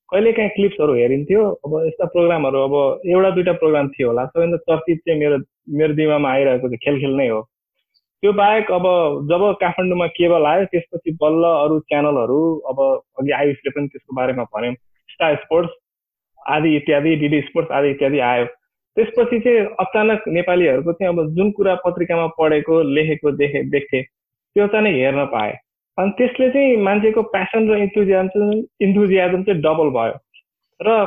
कहिलेकाहीँ 0.09 0.49
क्लिप्सहरू 0.55 0.93
हेरिन्थ्यो 0.95 1.41
अब 1.65 1.71
यस्ता 1.87 2.05
प्रोग्रामहरू 2.15 2.59
अब 2.67 2.75
एउटा 3.11 3.29
दुइटा 3.35 3.53
प्रोग्राम 3.61 3.87
थियो 3.93 4.07
होला। 4.07 4.25
सबैभन्दा 4.25 4.57
चर्चित 4.69 4.99
चाहिँ 5.05 5.19
मेरो 5.19 5.37
मेरो 5.67 5.93
दिमागमा 5.93 6.31
आइरहेको 6.31 6.67
चाहिँ 6.67 6.77
खेल 6.83 6.99
खेल 7.01 7.15
नै 7.15 7.27
हो। 7.27 7.41
त्यो 8.23 8.33
बाहेक 8.33 8.71
अब 8.71 8.85
जब 9.29 9.41
काठमाडौँमा 9.61 10.07
केबल 10.07 10.45
आयो 10.45 10.65
त्यसपछि 10.65 11.11
बल्ल 11.21 11.43
अरू 11.63 11.79
च्यानलहरू 11.79 12.39
अब 12.69 12.79
अघि 13.19 13.31
आयुषले 13.31 13.69
पनि 13.69 13.87
त्यसको 13.87 14.15
बारेमा 14.15 14.43
भन्यो। 14.43 14.73
स्टार 15.09 15.35
स्पोर्ट्स 15.35 15.73
आदि 16.47 16.75
इत्यादि 16.75 17.15
डिडी 17.15 17.41
स्पोर्ट्स 17.41 17.71
आदि 17.71 17.89
इत्यादि 17.89 18.19
आयो। 18.19 18.45
त्यसपछि 18.97 19.39
चाहिँ 19.39 19.65
अचानक 19.79 20.27
नेपालीहरूको 20.27 20.93
चाहिँ 20.93 21.13
अब 21.13 21.35
जुन 21.35 21.51
कुरा 21.51 21.75
पत्रिकामा 21.85 22.27
पढेको 22.37 22.81
लेखेको 22.81 23.31
देखे 23.31 23.63
देख्थे 23.69 24.01
त्यो 24.01 24.67
चाहिँ 24.67 24.93
हेर्न 24.93 25.25
पाएँ। 25.25 25.53
अनि 25.97 26.11
त्यसले 26.17 26.49
चाहिँ 26.49 26.77
मान्छेको 26.77 27.21
प्यासन 27.33 27.69
र 27.71 27.77
इन्थुजियाजम 27.77 28.51
इन्थुजियाजम 28.81 29.43
चाहिँ 29.43 29.61
डबल 29.61 29.89
भयो। 29.97 30.15
र 30.79 31.05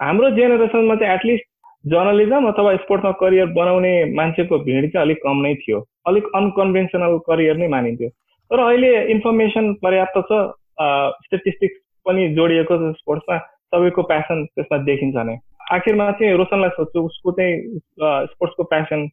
हाम्रो 0.00 0.30
जेनेरेसनमा 0.30 0.94
चाहिँ 0.94 1.14
एटलिस्ट 1.14 1.44
जर्नलिजम 1.84 2.46
अथवा 2.48 2.74
स्पोर्ट्समा 2.76 3.12
करियर 3.20 3.46
बनाउने 3.54 3.92
मान्छेको 4.14 4.58
भिड 4.66 4.92
चाहिँ 4.92 5.06
अलिक 5.06 5.18
कम 5.22 5.40
नै 5.46 5.54
थियो। 5.62 5.78
अलिक 6.06 6.24
अनकन्भेन्सनल 6.36 7.16
करियर 7.28 7.56
नै 7.56 7.68
मानिन्थ्यो। 7.68 8.08
तर 8.50 8.60
अहिले 8.66 8.90
इन्फर्मेसन 9.12 9.72
पर्याप्त 9.82 10.18
छ 10.28 10.42
स्टेटिस्टिक्स 11.26 11.80
पनि 12.06 12.28
जोडिएको 12.36 12.76
छ 12.76 12.92
स्पोर्ट्समा 12.98 13.38
सबैको 13.72 14.02
प्यासन 14.12 14.44
त्यसमा 14.44 14.78
देखिन्छ 14.84 15.16
नै। 15.26 15.36
आखिरमा 15.72 16.10
चाहिँ 16.12 16.36
रोशनलाई 16.36 16.70
सोध्छु 16.76 17.00
उसको 17.06 17.32
चाहिँ 17.32 17.80
स्पोर्ट्सको 18.32 18.62
प्यासन 18.74 19.06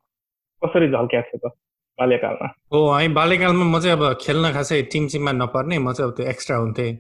कसरी 0.62 0.88
झल्क्याएको 0.90 1.38
थियो 1.38 1.50
त 1.50 1.54
बाल्यकालमा? 2.00 2.48
हो 2.74 2.80
है 2.92 3.08
बाल्यकालमा 3.14 3.66
म 3.66 3.80
चाहिँ 3.80 3.98
अब 3.98 4.04
खेल्न 4.22 4.52
खासै 4.54 4.82
टिम 4.92 5.08
टिममा 5.14 5.32
नपर्ने 5.40 5.80
म 5.80 5.94
चाहिँ 5.94 6.10
अब 6.10 6.16
त्यो 6.18 6.26
एक्स्ट्रा 6.34 6.58
हुन्थेँ। 6.58 6.92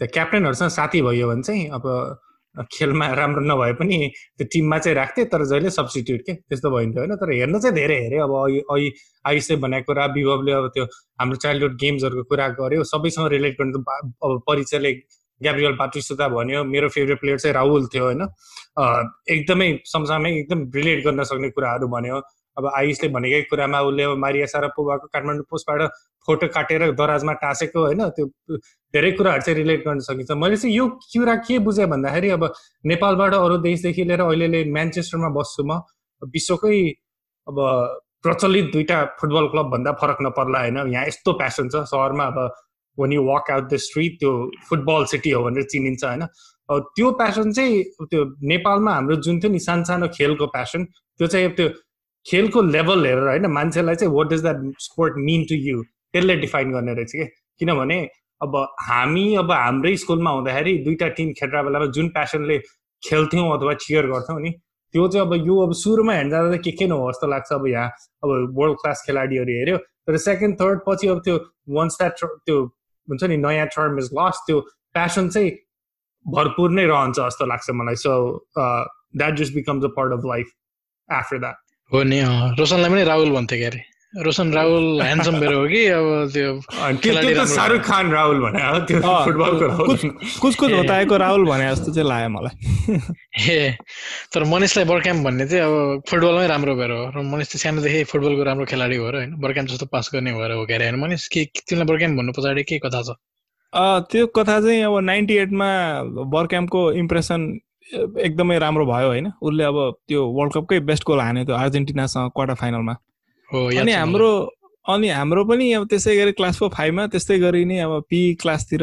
त्यो 0.00 0.08
क्याप्टेनहरूसँग 0.14 0.72
साथी 0.78 1.02
भयो 1.02 1.28
भने 1.28 1.42
चाहिँ 1.42 1.68
अब 1.76 1.84
खेलमा 2.72 3.06
राम्रो 3.14 3.42
नभए 3.44 3.72
पनि 3.80 3.96
त्यो 4.38 4.46
टिममा 4.52 4.78
चाहिँ 4.78 4.94
राख्थेँ 4.96 5.24
तर 5.32 5.44
जहिले 5.46 5.70
सब्सिट्युट 5.70 6.20
के? 6.26 6.34
त्यस्तो 6.34 6.70
भइन्थ्यो 6.70 7.02
होइन। 7.02 7.14
तर 7.16 7.32
हेर्न 7.32 7.58
चाहिँ 7.58 7.74
धेरै 7.74 7.98
हेरेँ। 8.02 8.20
अब 8.22 8.32
अहिले 8.34 8.90
आयुषले 9.28 9.56
भनेको 9.62 9.92
कुरा 9.92 10.06
विभवले 10.14 10.52
अब 10.52 10.66
त्यो 10.74 10.84
हाम्रो 11.20 11.36
चाइल्डहुड 11.36 11.76
गेम्सहरूको 11.80 12.22
कुरा 12.28 12.48
गर्यो। 12.60 12.84
सबैसँग 12.84 13.28
रिलेट 13.32 13.56
गर्नु 13.60 13.78
अब 13.78 14.42
परिचयले 14.48 14.92
ग्याब्रियल 15.40 15.72
बाटुसुता 15.78 16.28
भन्यो 16.28 16.64
मेरो 16.64 16.88
फेभरेट 16.88 17.20
प्लेयर 17.20 17.38
चाहिँ 17.38 17.54
राहुल 17.54 17.86
थियो 17.94 18.04
होइन। 18.04 18.22
एकदमै 19.30 19.68
सँगसँगै 19.86 20.30
एकदम 20.38 20.60
रिलेट 20.74 21.04
गर्न 21.04 21.22
सक्ने 21.30 21.50
कुराहरू 21.50 21.88
भन्यो। 21.88 22.20
अब 22.58 22.70
आयुषले 22.76 23.08
भनेकै 23.14 23.42
कुरामा 23.50 23.80
उसले 23.88 24.02
अब 24.02 24.16
मारिया 24.18 24.46
सारापोभाको 24.52 25.06
काठमाडौँ 25.14 25.44
पोस्टबाट 25.50 25.80
फोटो 26.28 26.46
काटेर 26.54 26.82
दराजमा 26.98 27.32
टाँसेको 27.42 27.80
होइन 27.80 28.02
त्यो 28.16 28.26
धेरै 28.94 29.10
कुराहरू 29.18 29.42
चाहिँ 29.42 29.56
रिलेट 29.58 29.84
गर्न 29.86 30.00
सकिन्छ। 30.06 30.30
मैले 30.36 30.56
चाहिँ 30.56 30.74
यो 30.76 30.86
कुरा 31.06 31.34
के 31.46 31.58
बुझेँ 31.62 31.86
भन्दाखेरि 31.86 32.28
अब 32.36 32.44
नेपालबाट 32.92 33.34
अरू 33.34 33.56
देशदेखि 33.64 34.04
लिएर 34.04 34.20
अहिले 34.22 34.64
म्यान्चेस्टरमा 34.72 35.28
बस्छु 35.38 35.64
म 35.64 35.80
विश्वकै 36.34 36.78
अब 37.46 37.56
प्रचलित 38.22 38.72
दुइटा 38.72 38.98
फुटबल 39.20 39.46
क्लब 39.48 39.66
भन्दा 39.72 39.92
फरक 40.00 40.18
नपर्ला 40.22 40.60
होइन। 40.60 40.76
यहाँ 40.92 41.06
यस्तो 41.06 41.32
प्यासन 41.38 41.68
छ 41.70 41.86
सहरमा 41.86 42.24
अब 42.26 42.38
one 42.98 43.12
you 43.12 43.22
walk 43.24 43.50
out 43.50 43.68
the 43.70 43.76
street 43.78 44.18
त्यो 44.20 44.30
फुटबल 44.68 45.04
सिटी 45.12 45.30
हो 45.30 45.42
भनेर 45.44 45.62
चिनिन्छ 45.72 46.04
होइन। 46.04 46.26
त्यो 46.68 47.10
प्यासन 47.20 47.52
चाहिँ 47.52 47.82
त्यो 48.02 48.24
नेपालमा 48.44 48.92
हाम्रो 48.94 49.16
जुन 49.24 49.38
थियो 49.40 49.50
नि 49.52 49.58
सानो 49.58 49.84
सानो 49.90 50.08
खेलको 50.16 50.46
प्यासन 50.56 50.84
त्यो 50.84 51.26
चाहिँ 51.26 51.50
त्यो 51.56 51.68
खेलको 52.28 52.62
लेभल 52.62 53.06
हेरेर 53.06 53.28
होइन 53.28 53.46
मान्छेलाई 53.52 53.94
चाहिँ 53.94 54.14
what 54.14 54.26
does 54.32 54.42
that 54.42 54.62
sport 54.80 55.14
mean 55.26 55.44
to 55.48 55.54
you 55.66 55.82
त्यसले 55.82 56.36
डिफाइन 56.36 56.72
गर्ने 56.72 56.94
रहेछ 56.94 57.12
कि? 57.12 57.24
किनभने 57.60 57.98
अब 58.40 58.56
हामी 58.80 59.34
अब 59.36 59.50
हाम्रै 59.52 59.96
स्कुलमा 59.96 60.30
हुँदाखेरि 60.30 60.76
दुईवटा 60.84 61.08
टिम 61.18 61.32
खेल्दा 61.38 61.62
बेलामा 61.62 61.86
जुन 61.98 62.08
प्यासनले 62.16 62.58
खेल्थ्यौँ 63.02 63.50
अथवा 63.58 63.74
चियर 63.84 64.06
गर्थ्यौँ 64.06 64.40
नि 64.40 64.50
त्यो 64.94 65.06
चाहिँ 65.08 65.26
अब 65.26 65.34
यो 65.46 65.56
अब 65.66 65.72
सुरुमा 65.74 66.12
हेर्न 66.14 66.30
जाँदा 66.30 66.56
के 66.64 66.70
के 66.72 66.86
न 66.86 66.92
हो 66.92 67.10
जस्तो 67.10 67.26
लाग्छ 67.26 67.52
अब 67.52 67.66
यहाँ 67.66 67.88
अब 68.24 68.54
वर्ल्ड 68.58 68.76
क्लास 68.82 69.02
खेलाडीहरू 69.06 69.52
हेऱ्यो। 69.58 69.76
तर 69.76 70.16
सेकेन्ड 70.16 70.54
थर्ड 70.60 70.80
पछि 70.86 71.08
अब 71.08 71.18
त्यो 71.24 71.36
वान्स 71.76 71.96
द्याट 72.00 72.24
त्यो 72.24 72.62
हुन्छ 73.08 73.24
नि 73.24 73.36
नयाँ 73.36 73.66
टर्म 73.76 73.98
इज 73.98 74.10
लस्ट 74.18 74.46
त्यो 74.46 74.60
प्यासन 74.94 75.28
चाहिँ 75.28 75.50
भरपुर 76.26 76.70
नै 76.70 76.84
रहन्छ 76.86 77.16
जस्तो 77.18 77.46
लाग्छ 77.46 77.70
मलाई। 77.80 77.96
So 77.96 78.12
that 78.58 79.34
just 79.36 79.54
becomes 79.54 79.84
a 79.84 79.88
part 79.96 80.12
of 80.12 80.22
life 80.26 80.46
after 81.08 81.38
that 81.38 81.56
हो 81.92 82.02
नि 82.04 82.20
रोशनलाई 82.58 82.90
पनि 82.90 83.04
राहुल 83.04 83.30
भन्थ्यो 83.32 83.58
क्या 83.58 83.68
अरे 83.68 83.82
रोशन 84.24 84.52
राहुल 84.52 85.00
ह्यान्डसम 85.02 85.34
मेरो 85.36 85.58
हो 85.60 85.66
कि? 85.68 85.80
अब 85.88 86.30
त्यो 86.32 87.44
शाहरुख 87.46 87.82
खान 87.84 88.10
राहुल 88.12 88.40
भने 88.40 88.60
त्यो 88.88 89.00
फुटबलको 89.00 89.66
कुछ 90.40 90.54
कुछ 90.56 90.72
होताएको 90.72 91.16
राहुल 91.16 91.44
भने 91.46 91.68
जस्तो 91.70 91.92
चाहिँ 91.92 92.08
लाग्यो 92.08 92.28
मलाई। 92.28 92.54
ए 93.52 93.76
तर 94.32 94.44
मनिषलाई 94.48 94.84
बर्क्याम्प 94.88 95.24
भन्ने 95.24 95.46
चाहिँ 95.48 95.64
अब 95.64 96.02
फुटबलमै 96.08 96.46
राम्रो 96.48 96.74
भएर 96.76 96.90
हो। 96.90 97.04
र 97.16 97.22
मनिष 97.22 97.46
चाहिँ 97.52 97.62
सानोदेखि 97.62 98.04
फुटबलको 98.08 98.42
राम्रो 98.48 98.66
खेलाडी 98.72 98.96
हो 98.96 99.10
र 99.10 99.16
होइन 99.16 99.34
बर्क्याम्प 99.44 99.70
जस्तो 99.70 99.86
पास 99.92 100.10
गर्ने 100.14 100.32
भएर 100.40 100.52
हो 100.56 100.64
क्या 100.66 100.78
होइन 100.78 100.96
मनिष 101.04 101.28
के 101.28 101.44
तिमीलाई 101.68 101.86
बर्क्याम्प 101.92 102.18
भन्नु 102.18 102.32
पछाडि 102.32 102.62
के 102.64 102.78
कथा 102.88 103.02
छ? 103.02 103.10
त्यो 104.08 104.26
कथा 104.32 104.60
चाहिँ 104.60 104.82
अब 104.82 104.98
नाइन्टी 105.04 105.34
एटमा 105.36 105.68
बर्क्याम्पको 106.32 106.80
इम्प्रेसन 107.04 107.40
एकदमै 107.94 108.58
राम्रो 108.58 108.84
भयो 108.86 109.08
होइन। 109.08 109.26
उसले 109.42 109.64
अब 109.64 109.76
त्यो 110.08 110.24
वर्ल्ड 110.36 110.52
कपकै 110.54 110.78
बेस्ट 110.88 111.04
गोल 111.06 111.20
हान्यो 111.20 111.44
त्यो 111.44 111.56
अर्जेन्टिनासँग 111.56 112.30
क्वार्टर 112.34 112.54
फाइनलमा 112.54 112.94
अनि 113.80 113.92
हाम्रो 113.92 114.30
अनि 114.86 115.08
हाम्रो 115.08 115.44
पनि 115.44 115.72
अब 115.72 115.86
त्यसै 115.88 116.16
गरी 116.16 116.32
क्लास 116.32 116.58
फोर 116.58 116.68
फाइभमा 116.74 117.06
त्यस्तै 117.12 117.38
गरी 117.38 117.64
नै 117.64 117.78
अब 117.80 117.92
पी 118.10 118.20
क्लासतिर 118.40 118.82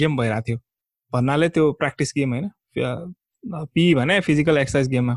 गेम 0.00 0.16
भइरहेको 0.16 0.44
थियो। 0.48 0.58
भन्नाले 1.12 1.48
त्यो 1.48 1.72
प्र्याक्टिस 1.72 2.12
गेम 2.16 2.32
होइन। 2.32 2.50
पी 3.74 3.84
भने 3.94 4.20
फिजिकल 4.20 4.58
एक्सर्साइज 4.58 4.88
गेममा 4.90 5.16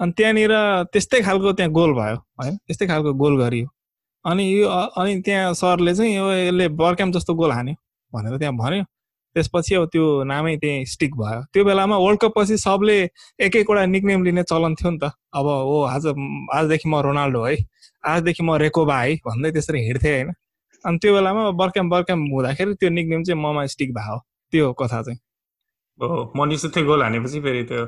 अनि 0.00 0.12
त्यहाँनिर 0.16 0.52
त्यस्तै 0.92 1.20
खालको 1.22 1.52
त्यहाँ 1.52 1.72
गोल 1.72 1.92
भयो 1.94 2.16
होइन। 2.16 2.56
त्यस्तै 2.56 2.86
खालको 2.86 3.12
गोल 3.14 3.38
गरियो। 3.40 3.68
अनि 4.24 4.44
यो 4.52 4.68
अनि 4.68 5.20
त्यहाँ 5.22 5.52
सरले 5.54 5.94
चाहिँ 5.94 6.16
यो 6.16 6.30
यसले 6.32 6.68
बर्क्याम 6.80 7.12
जस्तो 7.12 7.34
गोल 7.34 7.52
हान्यो 7.52 7.74
भनेर 8.12 8.38
त्यहाँ 8.38 8.56
भन्यो। 8.56 8.84
त्यसपछि 9.34 9.74
अब 9.74 9.84
त्यो 9.92 10.04
नामै 10.24 10.56
त्यही 10.56 10.86
स्टिक 10.86 11.16
भयो। 11.16 11.40
त्यो 11.52 11.64
बेलामा 11.64 11.96
वर्ल्ड 12.04 12.20
कप 12.20 12.32
पछि 12.36 12.56
सबले 12.58 12.96
एक 13.46 13.56
एकवटा 13.56 13.84
निकनेम 13.86 14.24
लिने 14.24 14.42
चलन 14.42 14.74
थियो 14.74 14.90
नि 14.90 14.98
त। 15.02 15.10
अब 15.34 15.46
ओ 15.46 15.82
आज 15.94 16.06
आजदेखि 16.06 16.88
म 16.88 17.00
रोनाल्डो 17.06 17.44
है 17.44 17.56
आजदेखि 18.04 18.42
म 18.42 18.56
रेकोबा 18.64 18.98
है 19.00 19.14
भन्दै 19.26 19.50
त्यसरी 19.50 19.80
हिँड्थेँ 19.86 20.14
होइन। 20.14 20.32
अनि 20.84 20.98
त्यो 21.02 21.14
बेलामा 21.14 21.50
बर्क्याम 21.60 21.90
बर्क्याम 21.90 22.20
हुँदाखेरि 22.32 22.74
त्यो 22.80 22.90
निकनेम 22.90 23.22
चाहिँ 23.24 23.40
ममा 23.42 23.66
स्टिक 23.74 23.94
भयो 23.94 24.18
त्यो 24.52 24.72
कथा 24.80 25.02
चाहिँ। 25.02 25.18
हो 26.00 26.32
मनिष 26.36 26.64
थियो 26.76 26.84
गोल 26.86 27.02
हानेपछि 27.02 27.40
फेरि 27.40 27.62
त्यो 27.64 27.84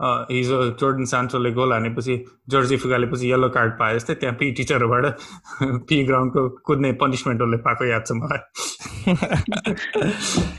हिजो 0.00 0.56
जोर्डन 0.80 1.04
सान्चोले 1.10 1.50
गोल 1.52 1.72
हानेपछि 1.72 2.14
जर्जी 2.50 2.76
फुगालेपछि 2.76 3.30
येल्लो 3.30 3.48
कार्ड 3.56 3.72
पाए 3.78 3.94
जस्तै 3.94 4.14
त्यहाँ 4.14 4.36
पी 4.38 4.50
टिचरहरूबाट 4.54 5.04
पी 5.88 5.96
ग्राउन्डको 6.06 6.48
कुद्ने 6.66 6.92
पनिसमेन्टहरूले 7.02 7.58
पाएको 7.66 7.84
याद 7.84 8.06
छ 8.06 8.10
मलाई। 8.22 8.40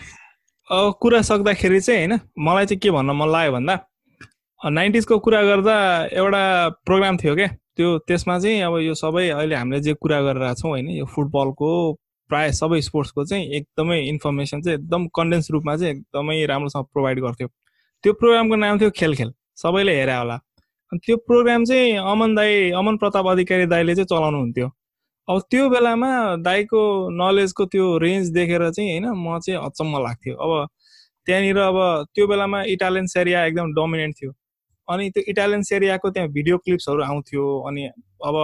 कुरा 0.71 1.21
सक्दाखेरि 1.21 1.79
चाहिँ 1.81 2.07
होइन 2.07 2.19
मलाई 2.39 2.65
चाहिँ 2.65 2.79
के 2.79 2.91
भन्न 2.91 3.11
मन 3.11 3.29
लाग्यो 3.29 3.51
भन्दा 3.51 3.75
नाइन्टिजको 4.61 5.17
कुरा 5.19 5.41
गर्दा 5.43 5.75
एउटा 6.13 6.41
प्रोग्राम 6.85 7.17
थियो 7.17 7.35
क्या 7.35 7.47
त्यो 7.47 7.97
त्यसमा 7.97 8.39
चाहिँ 8.39 8.61
अब 8.61 8.77
यो 8.77 8.93
सबै 8.93 9.29
अहिले 9.29 9.55
हामीले 9.55 9.79
जे 9.81 9.93
कुरा 9.93 10.21
गरेर 10.21 10.53
छौँ 10.53 10.69
होइन 10.71 10.89
यो 10.89 11.05
फुटबलको 11.05 11.69
प्रायः 12.29 12.51
सबै 12.51 12.81
स्पोर्ट्सको 12.81 13.25
चाहिँ 13.25 13.45
एकदमै 13.51 13.99
इन्फर्मेसन 14.01 14.61
चाहिँ 14.61 14.77
एकदम 14.79 15.07
कन्डेन्स 15.07 15.51
रूपमा 15.51 15.75
चाहिँ 15.77 15.93
एकदमै 15.93 16.45
राम्रोसँग 16.45 16.85
प्रोभाइड 16.93 17.19
गर्थ्यो। 17.19 17.47
त्यो 18.03 18.13
प्रोग्रामको 18.13 18.55
नाम 18.55 18.79
थियो 18.79 18.89
खेल 18.89 19.15
खेल 19.15 19.33
सबैले 19.55 19.95
हेरे 19.95 20.15
होला। 20.15 20.35
अनि 20.91 20.99
त्यो 21.05 21.17
प्रोग्राम 21.17 21.65
चाहिँ 21.65 21.97
अमन 21.97 22.35
दाई 22.35 22.71
अमन 22.71 22.97
प्रताप 22.97 23.27
अधिकारी 23.27 23.65
दाईले 23.65 23.95
चाहिँ 23.95 24.05
चलाउनु 24.05 24.37
हुन्थ्यो 24.37 24.67
अब 25.29 25.41
त्यो 25.51 25.69
बेलामा 25.69 26.09
दाईको 26.41 26.81
नलेजको 27.13 27.65
त्यो 27.65 27.85
रेन्ज 27.97 28.29
देखेर 28.33 28.69
चाहिँ 28.69 28.89
होइन 28.89 29.05
म 29.15 29.39
चाहिँ 29.39 29.59
अचम्म 29.61 29.97
लाग्थ्यो। 30.03 30.35
अब 30.35 30.67
त्यहाँनिर 31.27 31.57
अब 31.57 31.77
त्यो 32.15 32.27
बेलामा 32.27 32.61
इटालियन 32.73 33.07
सेरिया 33.07 33.45
एकदम 33.45 33.73
डोमिनेन्ट 33.73 34.15
थियो। 34.21 34.31
अनि 34.87 35.09
त्यो 35.09 35.23
इटालियन 35.27 35.61
सेरियाको 35.61 36.09
त्यहाँ 36.09 36.29
भिडियो 36.29 36.57
क्लिप्सहरू 36.57 37.03
आउँथ्यो। 37.03 37.45
अनि 37.67 37.85
अब 38.25 38.35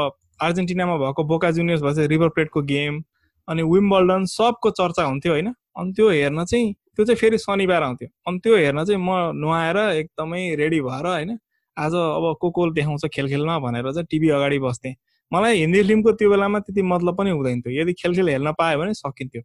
अर्जेन्टिनामा 0.42 0.98
भएको 0.98 1.24
बोका 1.24 1.52
जुनियर्स 1.52 1.82
भएपछि 1.82 2.08
रिभर 2.08 2.30
प्लेटको 2.30 2.62
गेम 2.62 3.02
अनि 3.48 3.64
विम्बल्डन 3.64 4.26
सबको 4.30 4.70
चर्चा 4.70 5.04
हुन्थ्यो 5.04 5.34
होइन। 5.34 5.54
अनि 5.78 5.92
त्यो 5.92 6.10
हेर्न 6.10 6.44
चाहिँ 6.46 6.74
त्यो 6.74 7.06
चाहिँ 7.06 7.18
फेरि 7.18 7.38
शनिबार 7.38 7.84
आउँथ्यो। 7.84 8.10
अनि 8.28 8.40
त्यो 8.40 8.58
हेर्न 8.58 8.84
चाहिँ 8.86 9.02
म 9.02 9.10
नुहाएर 9.42 9.78
एकदमै 9.78 10.44
रेडी 10.56 10.82
भएर 10.82 11.06
होइन 11.08 11.38
आज 11.78 11.94
अब 11.96 12.36
को 12.42 12.50
को 12.52 12.70
देखाउँछ 12.72 13.06
खेल 13.14 13.28
खेलमा 13.30 13.60
भनेर 13.60 13.92
चाहिँ 13.92 14.08
टिभी 14.12 14.30
अगाडि 14.30 14.60
बस्थेँ। 14.60 14.94
मलाई 15.36 15.60
हिन्दी 15.60 15.84
फिल्मको 15.84 16.12
त्यो 16.20 16.30
बेलामा 16.32 16.60
त्यति 16.60 16.82
मतलब 16.82 17.18
पनि 17.18 17.30
हुँदैन 17.30 17.62
थियो। 17.62 17.82
यदि 17.82 17.94
खेल 17.94 18.16
खेल 18.16 18.30
हेर्न 18.30 18.52
पायो 18.60 18.80
भने 18.80 18.94
सकिन्थ्यो। 18.94 19.42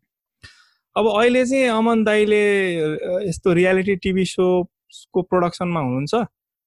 अब 0.96 1.06
अहिले 1.08 1.44
चाहिँ 1.46 1.68
अमन 1.70 2.04
दाईले 2.04 2.42
यस्तो 3.28 3.52
रियालिटी 3.52 3.96
टिभी 4.02 4.24
सोको 4.24 5.22
प्रोडक्सनमा 5.22 5.80
हुनुहुन्छ। 5.80 6.14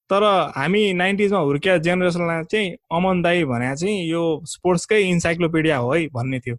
तर 0.10 0.24
हामी 0.56 0.82
नाइन्टिजमा 0.94 1.40
हुर्किया 1.40 1.78
जेनेरेसनलाई 1.86 2.44
चाहिँ 2.52 2.72
अमन 2.92 3.22
दाई 3.22 3.44
भने 3.44 3.76
चाहिँ 3.76 4.04
यो 4.10 4.24
स्पोर्ट्सकै 4.46 5.00
इन्साइक्लोपिडिया 5.10 5.78
हो 5.78 5.92
है 5.94 6.08
भन्ने 6.14 6.40
थियो। 6.40 6.56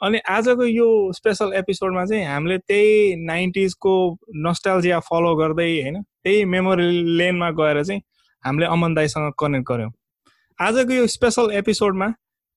अनि 0.00 0.18
आजको 0.28 0.64
यो 0.64 0.86
स्पेसल 1.12 1.52
एपिसोडमा 1.56 2.04
चाहिँ 2.04 2.24
हामीले 2.26 2.58
त्यही 2.58 3.16
नाइन्टिजको 3.24 3.94
नस्टालजिया 4.46 4.98
फलो 5.08 5.34
गर्दै 5.36 5.70
होइन 5.80 6.00
त्यही 6.02 6.44
मेमोरी 6.44 6.90
लेनमा 7.18 7.50
गएर 7.60 7.82
चाहिँ 7.84 8.02
हामीले 8.44 8.66
अमन 8.66 8.94
दाईसँग 8.94 9.32
कनेक्ट 9.38 9.66
गऱ्यौँ। 9.68 9.90
आजको 10.58 10.94
यो 10.94 11.06
स्पेसल 11.06 11.50
एपिसोडमा 11.58 12.06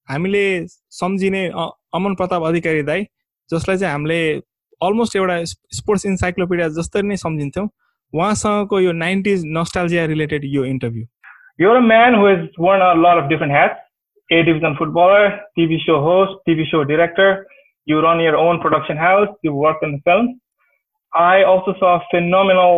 हामीले 0.07 0.41
सम्झिने 0.97 1.39
अमन 1.97 2.13
प्रताप 2.15 2.43
अधिकारी 2.49 2.83
दाई 2.89 3.03
जसलाई 3.49 3.77
चाहिँ 3.77 3.91
हामीले 3.91 4.19
अलमोस्ट 4.81 5.15
एउटा 5.15 5.37
स्पोर्ट्स 5.77 6.05
इन्साइक्लोपिडिया 6.05 6.67
जस्तै 6.75 7.01
नै 7.01 7.15
सम्झिन्थ्यौँ। 7.17 7.67
उहाँसँगको 8.13 8.79
यो 8.79 8.91
नाइन्टिज 8.99 9.43
नस्टालजिया 9.57 10.05
रिलेटेड 10.13 10.45
यो 10.45 10.65
इन्टरभ्यू 10.65 11.05
यो 11.61 11.79
म्यान 11.87 12.15
हुन 12.15 12.79
a 12.79 12.93
lot 13.01 13.23
of 13.23 13.29
different 13.29 13.57
hats 13.57 13.75
A 14.29 14.41
division 14.43 14.75
footballer 14.79 15.29
TV 15.57 15.77
show 15.87 15.99
host 16.07 16.39
TV 16.45 16.65
show 16.71 16.83
director 16.93 17.45
you 17.87 18.01
run 18.01 18.21
your 18.21 18.41
own 18.45 18.57
production 18.61 18.97
house 18.97 19.37
you 19.45 19.59
work 19.65 19.79
in 19.83 19.99
film 20.09 20.33
I 21.13 21.43
also 21.51 21.79
safe 21.83 22.27
no no 22.29 22.71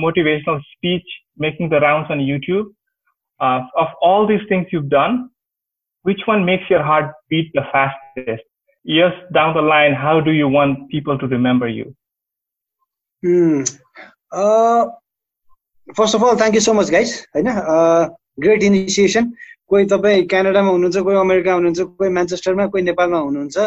motivational 0.00 0.58
speech 0.68 1.18
making 1.40 1.68
the 1.68 1.88
round 1.88 2.12
on 2.12 2.20
YouTube 2.28 2.72
Uh, 3.42 3.60
of 3.76 3.88
all 4.00 4.26
these 4.26 4.46
things 4.48 4.66
you've 4.70 4.88
done, 4.88 5.28
which 6.04 6.20
one 6.26 6.44
makes 6.44 6.70
your 6.70 6.82
heart 6.82 7.12
beat 7.28 7.50
the 7.54 7.64
fastest? 7.72 8.44
Years 8.86 9.14
down 9.32 9.54
the 9.54 9.62
line, 9.62 9.94
how 9.94 10.20
do 10.20 10.32
you 10.32 10.48
want 10.48 10.88
people 10.90 11.18
to 11.18 11.26
remember 11.28 11.68
you? 11.68 11.94
Hmm. 13.22 13.62
First 15.88 16.16
of 16.16 16.22
all 16.24 16.36
thank 16.40 16.54
you 16.54 16.60
so 16.60 16.72
much 16.72 16.90
guys 16.90 17.14
होइन 17.36 17.48
great 18.44 18.62
initiation 18.62 19.30
कोही 19.70 19.84
तपाईँ 19.92 20.26
क्यानाडामा 20.28 20.70
हुनुहुन्छ 20.70 21.02
कोही 21.08 21.16
America 21.16 21.52
हुनुहुन्छ 21.52 21.80
कोही 22.00 22.10
म्यान्चेस्टरमा 22.18 22.66
कोही 22.74 22.82
नेपालमा 22.84 23.18
हुनुहुन्छ 23.18 23.58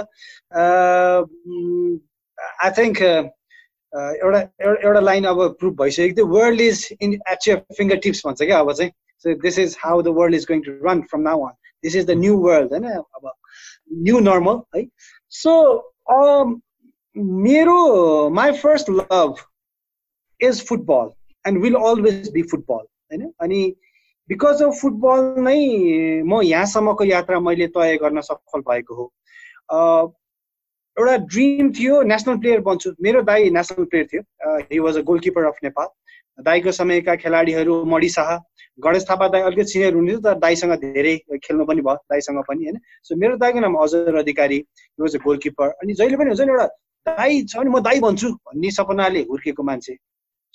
आई 2.66 2.72
थिङ्क 2.78 3.02
एउटा 3.02 4.40
एउटा 4.66 5.00
लाइन 5.00 5.26
अब 5.34 5.42
प्रुभ 5.60 5.82
भइसकेको 5.82 6.16
थियो 6.18 6.28
world 6.36 6.62
is 6.62 6.88
in 7.00 7.14
at 7.34 7.48
your 7.48 7.62
fingertips 8.08 8.26
भन्छ 8.26 8.42
क्या 8.42 8.60
अब 8.60 8.72
चाहिँ 8.72 8.92
so 9.26 9.36
this 9.42 9.60
is 9.60 9.78
how 9.80 10.02
the 10.02 10.14
world 10.18 10.36
is 10.36 10.46
going 10.52 10.62
to 10.62 10.72
run 10.88 11.02
from 11.12 11.22
now 11.22 11.46
on 11.48 11.54
this 11.84 11.96
is 11.96 12.06
the 12.08 12.18
new 12.20 12.38
world 12.48 12.74
होइन 12.74 12.88
अब 12.92 13.32
न्यू 13.94 14.20
नर्मल 14.20 14.62
है 14.76 14.86
सो 15.42 15.54
मेरो 17.46 17.80
my 18.40 18.52
first 18.64 18.90
love 18.90 19.36
is 20.40 20.66
football 20.68 21.10
and 21.46 21.62
will 21.64 21.76
always 21.90 22.32
be 22.34 22.42
football 22.52 22.86
होइन 23.12 23.32
अनि 23.42 23.64
because 24.30 24.62
of 24.64 24.80
football 24.82 25.42
नै 25.44 25.58
म 26.28 26.42
यहाँसम्मको 26.44 27.04
यात्रा 27.06 27.40
मैले 27.40 27.68
तय 27.74 27.98
गर्न 28.04 28.22
सफल 28.28 28.62
भएको 28.70 28.96
हो। 28.96 29.06
एउटा 30.98 31.16
ड्रिम 31.34 31.72
थियो 31.80 32.02
नेसनल 32.10 32.38
प्लेयर 32.38 32.60
बन्छु। 32.68 32.92
मेरो 33.04 33.22
दाई 33.22 33.50
नेसनल 33.50 33.86
प्लेयर 33.92 34.08
थियो। 34.14 34.22
He 34.72 34.80
was 34.80 34.98
a 34.98 35.02
goalkeeper 35.10 35.46
of 35.46 35.58
Nepal 35.64 35.88
दाईको 36.40 36.72
समयका 36.72 37.16
खेलाडीहरू 37.16 37.84
मणि 37.86 38.10
शाह 38.10 38.36
गणेश 38.84 39.04
थापा 39.10 39.28
दाई 39.34 39.42
अलिकति 39.42 39.72
सिनियर 39.72 39.94
हुनुहुन्थ्यो 39.94 40.20
तर 40.24 40.40
दाईसँग 40.40 40.74
धेरै 40.82 41.16
खेल्नु 41.44 41.66
पनि 41.66 41.82
भयो 41.82 41.96
दाईसँग 42.12 42.40
पनि 42.48 42.66
होइन। 42.66 42.80
सो 43.04 43.16
मेरो 43.16 43.36
दाईको 43.44 43.60
नाम 43.60 43.76
अजर 43.84 44.16
अधिकारी 44.20 44.60
वाज 45.00 45.16
अ 45.16 45.20
गोलकिपर 45.26 45.70
अनि 45.70 45.94
जहिले 45.94 46.18
पनि 46.18 46.30
हुन्छ 46.30 46.42
नि 46.42 46.52
एउटा 46.52 46.68
दाई 47.06 47.44
छ 47.44 47.58
भने 47.58 47.70
म 47.70 47.80
दाई 47.88 48.00
भन्छु 48.08 48.30
भन्ने 48.30 48.72
सपनाले 48.78 49.22
हुर्केको 49.30 49.64
मान्छे। 49.64 49.96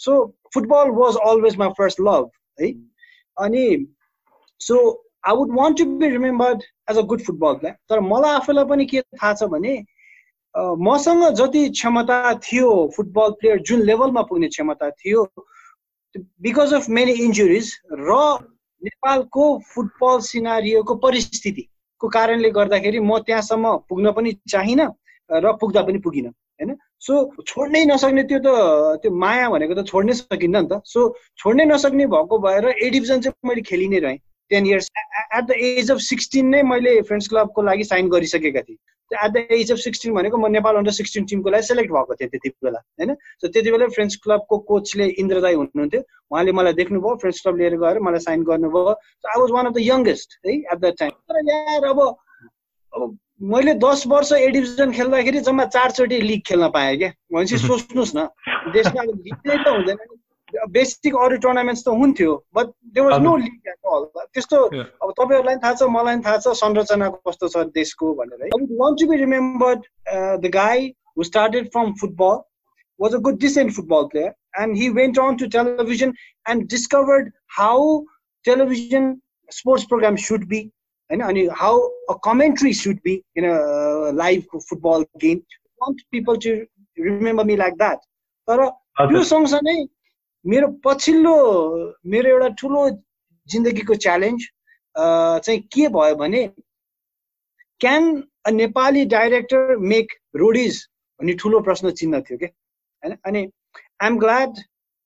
So 0.01 0.13
football 0.55 0.91
was 0.99 1.17
always 1.29 1.57
my 1.59 1.69
first 1.79 2.01
love 2.01 2.31
है। 2.61 2.69
अनि 3.37 3.65
so 4.61 4.77
I 5.29 5.37
would 5.37 5.55
want 5.57 5.79
to 5.79 5.85
be 5.97 6.11
remembered 6.11 6.63
as 6.91 6.99
a 6.99 7.03
good 7.13 7.23
football 7.25 7.55
player 7.55 7.77
तर 7.89 8.01
मलाई 8.11 8.35
आफूलाई 8.35 8.65
पनि 8.75 8.87
के 8.93 9.01
थाहा 9.01 9.33
छ 9.35 9.49
भने 9.55 9.75
मसँग 10.85 11.23
जति 11.41 11.69
क्षमता 11.71 12.19
थियो 12.45 12.71
फुटबल 12.97 13.31
प्लेयर 13.41 13.59
जुन 13.71 13.83
लेभलमा 13.87 14.23
पुग्ने 14.29 14.49
क्षमता 14.49 14.91
थियो 14.91 15.25
बिकज 16.17 16.75
अफ 16.75 16.89
मेनी 16.89 17.13
इन्जुरिज 17.25 17.73
र 17.93 18.17
नेपालको 18.83 19.45
फुटबल 19.75 20.21
सिनारीको 20.21 20.95
परिस्थितिको 20.95 22.09
कारणले 22.09 22.51
गर्दाखेरि 22.51 22.99
म 23.01 23.19
त्यहाँसम्म 23.27 23.77
पुग्न 23.89 24.13
पनि 24.13 24.33
चाहिनँ 24.49 24.89
र 25.31 25.53
पुग्दा 25.61 25.83
पनि 25.83 25.99
पुगिनँ 25.99 26.31
होइन? 26.31 26.77
सो 27.01 27.13
छोड्नै 27.47 27.85
नसक्ने 27.85 28.23
त्यो 28.23 28.39
त 28.39 28.49
त्यो 29.03 29.11
माया 29.15 29.49
भनेको 29.51 29.75
त 29.75 29.87
छोड्नै 29.87 30.15
सकिन्न 30.15 30.57
नि 30.57 30.69
त। 30.69 30.83
सो 30.85 31.15
छोड्नै 31.39 31.65
नसक्ने 31.65 32.07
भएको 32.07 32.39
भएर 32.39 32.69
ए 32.71 32.91
डिभिजन 32.91 33.21
चाहिँ 33.21 33.49
मैले 33.49 33.63
खेलि 33.63 33.89
नै 33.89 33.99
रहेँ। 33.99 34.19
Ten 34.51 34.67
years 34.67 34.91
at 34.99 35.45
the 35.45 35.59
age 35.73 35.91
of 35.91 35.99
sixteen 36.07 36.49
नै 36.55 36.63
मैले 36.71 37.01
फ्रेन्ड्स 37.03 37.29
क्लबको 37.29 37.63
लागि 37.63 37.85
साइन 37.85 38.09
गरिसकेका 38.11 38.63
थिएँ। 38.69 38.79
At 39.11 39.31
the 39.33 39.47
age 39.51 39.73
of 39.73 39.79
sixteen 39.79 40.15
भनेको 40.15 40.39
म 40.39 40.51
नेपाल 40.53 40.77
अन्डर 40.77 40.93
सिक्सटिन 40.99 41.25
टिमको 41.31 41.51
लागि 41.51 41.67
सेलेक्ट 41.69 41.91
भएको 41.93 42.15
थिएँ 42.15 42.31
त्यति 42.31 42.49
बेला 42.65 42.79
होइन? 42.79 43.15
सो 43.41 43.49
त्यति 43.49 43.71
बेला 43.71 43.87
फ्रेन्ड्स 43.97 44.17
क्लबको 44.25 44.59
कोचले 44.69 45.07
इन्द्रदाई 45.23 45.55
हुनुहुन्थ्यो। 45.55 46.01
उहाँले 46.31 46.53
मलाई 46.53 46.73
देख्नुभयो 46.81 47.17
फ्रेन्ड्स 47.23 47.41
क्लब 47.43 47.57
लिएर 47.59 47.77
गएर 47.81 47.99
मलाई 48.09 48.21
साइन 48.27 48.45
गर्नुभयो। 48.51 48.93
So 48.95 49.29
I 49.29 49.41
was 49.41 49.51
one 49.57 49.67
of 49.67 49.73
the 49.73 49.87
youngest 49.87 50.39
है 50.47 50.55
एट 50.55 50.79
द्याट 50.79 50.99
टाइम 51.01 51.11
तर 51.11 51.43
यार 51.51 51.85
अब 51.91 52.01
अब 52.95 53.19
मैले 53.51 53.75
दस 53.83 54.07
वर्ष 54.07 54.33
ए 54.33 54.49
डिभिजन 54.55 54.93
खेल्दाखेरि 54.93 55.41
जम्मा 55.41 55.65
चारचोटि 55.75 56.21
लिग 56.21 56.41
खेल्न 56.47 56.69
पाएँ 56.71 56.97
क्या। 56.99 57.11
भनेपछि 57.33 57.59
सोच्नुहोस् 57.59 58.17
न 58.17 58.27
देशमा 58.73 59.05
जित्नै 59.05 59.57
त 59.57 59.69
हुँदैन 59.69 59.97
बेसिक 60.77 61.17
अरू 61.25 61.37
टुर्नामेन्ट्स 61.47 61.85
त 61.87 61.97
हुन्थ्यो 62.03 62.35
but 62.59 62.67
there 62.95 63.01
was 63.09 63.21
no 63.23 63.37
league 63.37 63.73
at 63.75 63.93
all 63.95 64.05
त्यस्तो 64.35 64.63
अब 64.67 65.13
तपाईँहरूलाई 65.21 65.55
पनि 65.55 65.63
थाहा 65.65 65.75
छ 65.75 65.91
मलाई 65.97 66.15
पनि 66.15 66.25
थाहा 66.27 66.39
छ 66.45 66.55
संरचना 66.61 67.09
कस्तो 67.29 67.49
छ 67.49 67.65
देशको 67.81 68.13
भनेर 68.21 68.45
है। 68.45 68.51
Want 68.85 69.01
to 69.01 69.11
be 69.11 69.17
remembered 69.25 69.91
the 70.45 70.55
guy 70.55 70.87
who 71.19 71.29
started 71.33 71.75
from 71.77 71.93
football 72.05 72.39
was 73.01 73.15
a 73.17 73.19
good 73.27 73.37
decent 73.43 73.71
football 73.75 74.09
player 74.09 74.31
and 74.63 74.77
he 74.79 74.87
went 74.97 75.19
on 75.21 75.37
to 75.43 75.47
television 75.53 76.11
and 76.47 76.65
discovered 76.73 77.31
how 77.59 77.77
television 78.45 79.07
sports 79.51 79.87
programs 79.93 80.27
should 80.27 80.45
be 80.51 80.59
होइन 81.11 81.23
अनि 81.29 81.45
how 81.61 81.79
a 82.11 82.17
commentary 82.25 82.73
should 82.81 82.99
be 83.05 83.15
in 83.39 83.47
a 83.51 83.55
live 84.19 84.59
football 84.69 85.07
game 85.23 85.39
want 85.85 86.03
people 86.11 86.37
to 86.45 86.53
remember 86.99 87.45
me 87.45 87.57
like 87.57 87.79
that 87.79 88.05
तर 88.49 88.65
त्यो 89.01 89.23
सँगसँगै 89.31 89.77
मेरो 90.45 90.69
पछिल्लो 90.85 91.35
मेरो 92.07 92.31
एउटा 92.31 92.49
ठुलो 92.61 92.89
जिन्दगीको 93.49 93.95
च्यालेन्ज 94.05 94.47
चाहिँ 94.97 95.61
के 95.73 95.89
भयो 95.89 96.15
भने 96.17 96.47
can 97.81 98.03
a 98.47 98.51
Nepali 98.51 99.05
director 99.13 99.77
make 99.93 100.13
Roadies 100.37 100.81
भन्ने 101.21 101.35
ठुलो 101.43 101.61
प्रश्न 101.61 101.91
चिन्ह 102.01 102.21
थियो 102.21 102.39
क्या 102.39 102.49
होइन? 102.49 103.17
अनि 103.27 103.41
आइएम 104.03 104.19
ग्ल्याड 104.19 104.59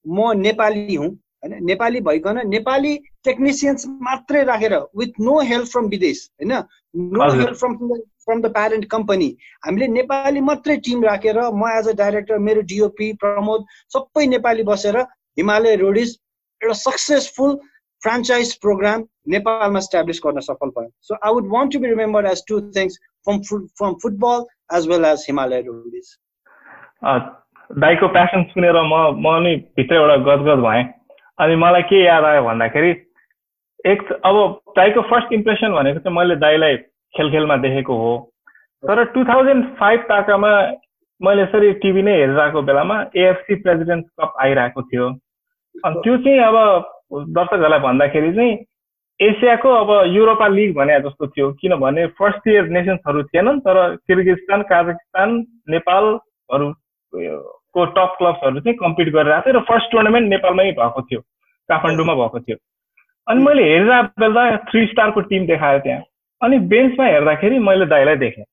म 0.05 0.31
नेपाली 0.37 0.95
हुँ 0.95 1.07
होइन? 1.07 1.63
नेपाली 1.65 2.01
भइकन 2.01 2.41
नेपाली 2.49 2.95
टेक्निसियन्स 3.25 3.85
मात्रै 4.07 4.43
राखेर 4.43 4.75
विथ 4.97 5.19
नो 5.21 5.39
हेल्प 5.51 5.67
फ्रम 5.67 5.87
विदेश 5.89 6.29
होइन? 6.41 6.53
No 6.95 7.31
help 7.31 7.57
from 7.59 7.75
from 8.25 8.41
the 8.41 8.51
parent 8.53 8.85
company 8.91 9.27
हामीले 9.65 9.87
नेपाली 9.87 10.41
मात्रै 10.41 10.77
टिम 10.87 11.03
राखेर 11.03 11.39
म 11.53 11.67
एज 11.69 11.87
अ 11.87 11.93
डाइरेक्टर 12.01 12.37
मेरो 12.47 12.61
डिओपी 12.71 13.11
प्रमोद 13.23 13.65
सबै 13.95 14.25
नेपाली 14.27 14.63
बसेर 14.71 14.97
हिमालय 15.37 15.75
रोडिज 15.83 16.09
एउटा 16.61 16.73
सक्सेसफुल 16.81 17.55
फ्रान्चाइज 18.01 18.53
प्रोग्राम 18.61 19.03
नेपालमा 19.33 19.79
इस्टाब्लिस 19.79 20.19
गर्न 20.25 20.39
सफल 20.47 20.69
भयो। 20.77 20.89
So 21.01 21.15
I 21.15 21.33
would 21.33 21.47
want 21.53 21.73
to 21.73 21.79
be 21.79 21.87
remember 21.89 22.25
as 22.31 22.43
two 22.49 22.59
things 22.77 22.99
from 23.27 23.39
from 23.79 23.93
football 24.03 24.45
as 24.77 24.87
well 24.89 25.05
as 25.05 25.25
Himalaya 25.29 25.61
Roadies 25.67 26.13
दाईको 27.83 28.07
प्यासन 28.15 28.43
सुनेर 28.53 28.81
म 28.83 29.01
म 29.25 29.39
नि 29.43 29.55
भित्र 29.77 29.95
एउटा 29.95 30.15
गदगद 30.29 30.59
भएँ। 30.67 30.83
अनि 31.43 31.55
मलाई 31.63 31.81
के 31.89 32.03
याद 32.03 32.23
आयो 32.23 32.43
भन्दाखेरि 32.43 32.91
एक 33.91 34.11
अब 34.25 34.35
दाईको 34.77 35.01
फर्स्ट 35.09 35.33
इम्प्रेसन 35.33 35.73
भनेको 35.73 35.99
चाहिँ 35.99 36.17
मैले 36.17 36.35
दाईलाई 36.43 36.77
खेल 37.13 37.31
खेलमा 37.31 37.57
देखेको 37.65 37.97
हो। 37.97 38.13
तर 38.83 39.03
टु 39.13 39.23
थाउजन्ड 39.25 39.65
फाइभ 39.79 39.99
ताकामा 40.09 40.51
मैले 41.21 41.41
यसरी 41.41 41.71
टिभी 41.81 42.01
नै 42.03 42.15
हेरिरहेको 42.19 42.61
बेलामा 42.69 42.97
एएफसी 43.15 43.55
प्रेसिडेन्ट 43.65 44.05
कप 44.21 44.33
आइरहेको 44.45 44.81
थियो। 44.89 45.09
त्यो 45.83 46.17
चाहिँ 46.17 46.39
अब 46.39 46.55
दर्शकहरूलाई 47.35 47.79
भन्दाखेरि 47.79 48.31
चाहिँ 48.35 48.53
एसियाको 49.19 49.69
अब 49.71 49.89
युरोपा 50.11 50.47
लिग 50.47 50.73
भने 50.75 50.99
जस्तो 50.99 51.27
थियो। 51.27 51.51
किनभने 51.61 52.05
फर्स्ट 52.19 52.47
इयर 52.47 52.65
नेसन्सहरू 52.67 53.23
थिएनन् 53.23 53.59
तर 53.59 53.77
किर्गिस्तान 54.07 54.61
काजाकिस्तान 54.71 55.29
नेपालहरू 55.69 56.73
को 57.75 57.85
टप 57.85 58.15
क्लब्सहरू 58.17 58.59
चाहिँ 58.59 58.77
कम्पिट 58.77 59.09
गरिरहेको 59.13 59.51
थियो 59.51 59.59
र 59.59 59.63
फर्स्ट 59.69 59.91
टुर्नामेन्ट 59.91 60.29
नेपालमै 60.29 60.71
भएको 60.71 61.01
थियो 61.01 61.19
काठमाडौँमा 61.69 62.13
भएको 62.15 62.39
थियो। 62.39 62.57
अनि 63.27 63.43
मैले 63.43 63.63
हेरिरहेको 63.63 64.21
बेला 64.21 64.43
थ्री 64.69 64.85
स्टारको 64.87 65.21
टिम 65.29 65.45
देखायो 65.47 65.79
त्यहाँ। 65.79 66.01
अनि 66.41 66.59
बेन्चमा 66.71 67.05
हेर्दाखेरि 67.05 67.59
मैले 67.59 67.85
दाइलाई 67.85 68.15
देखेँ। 68.17 68.43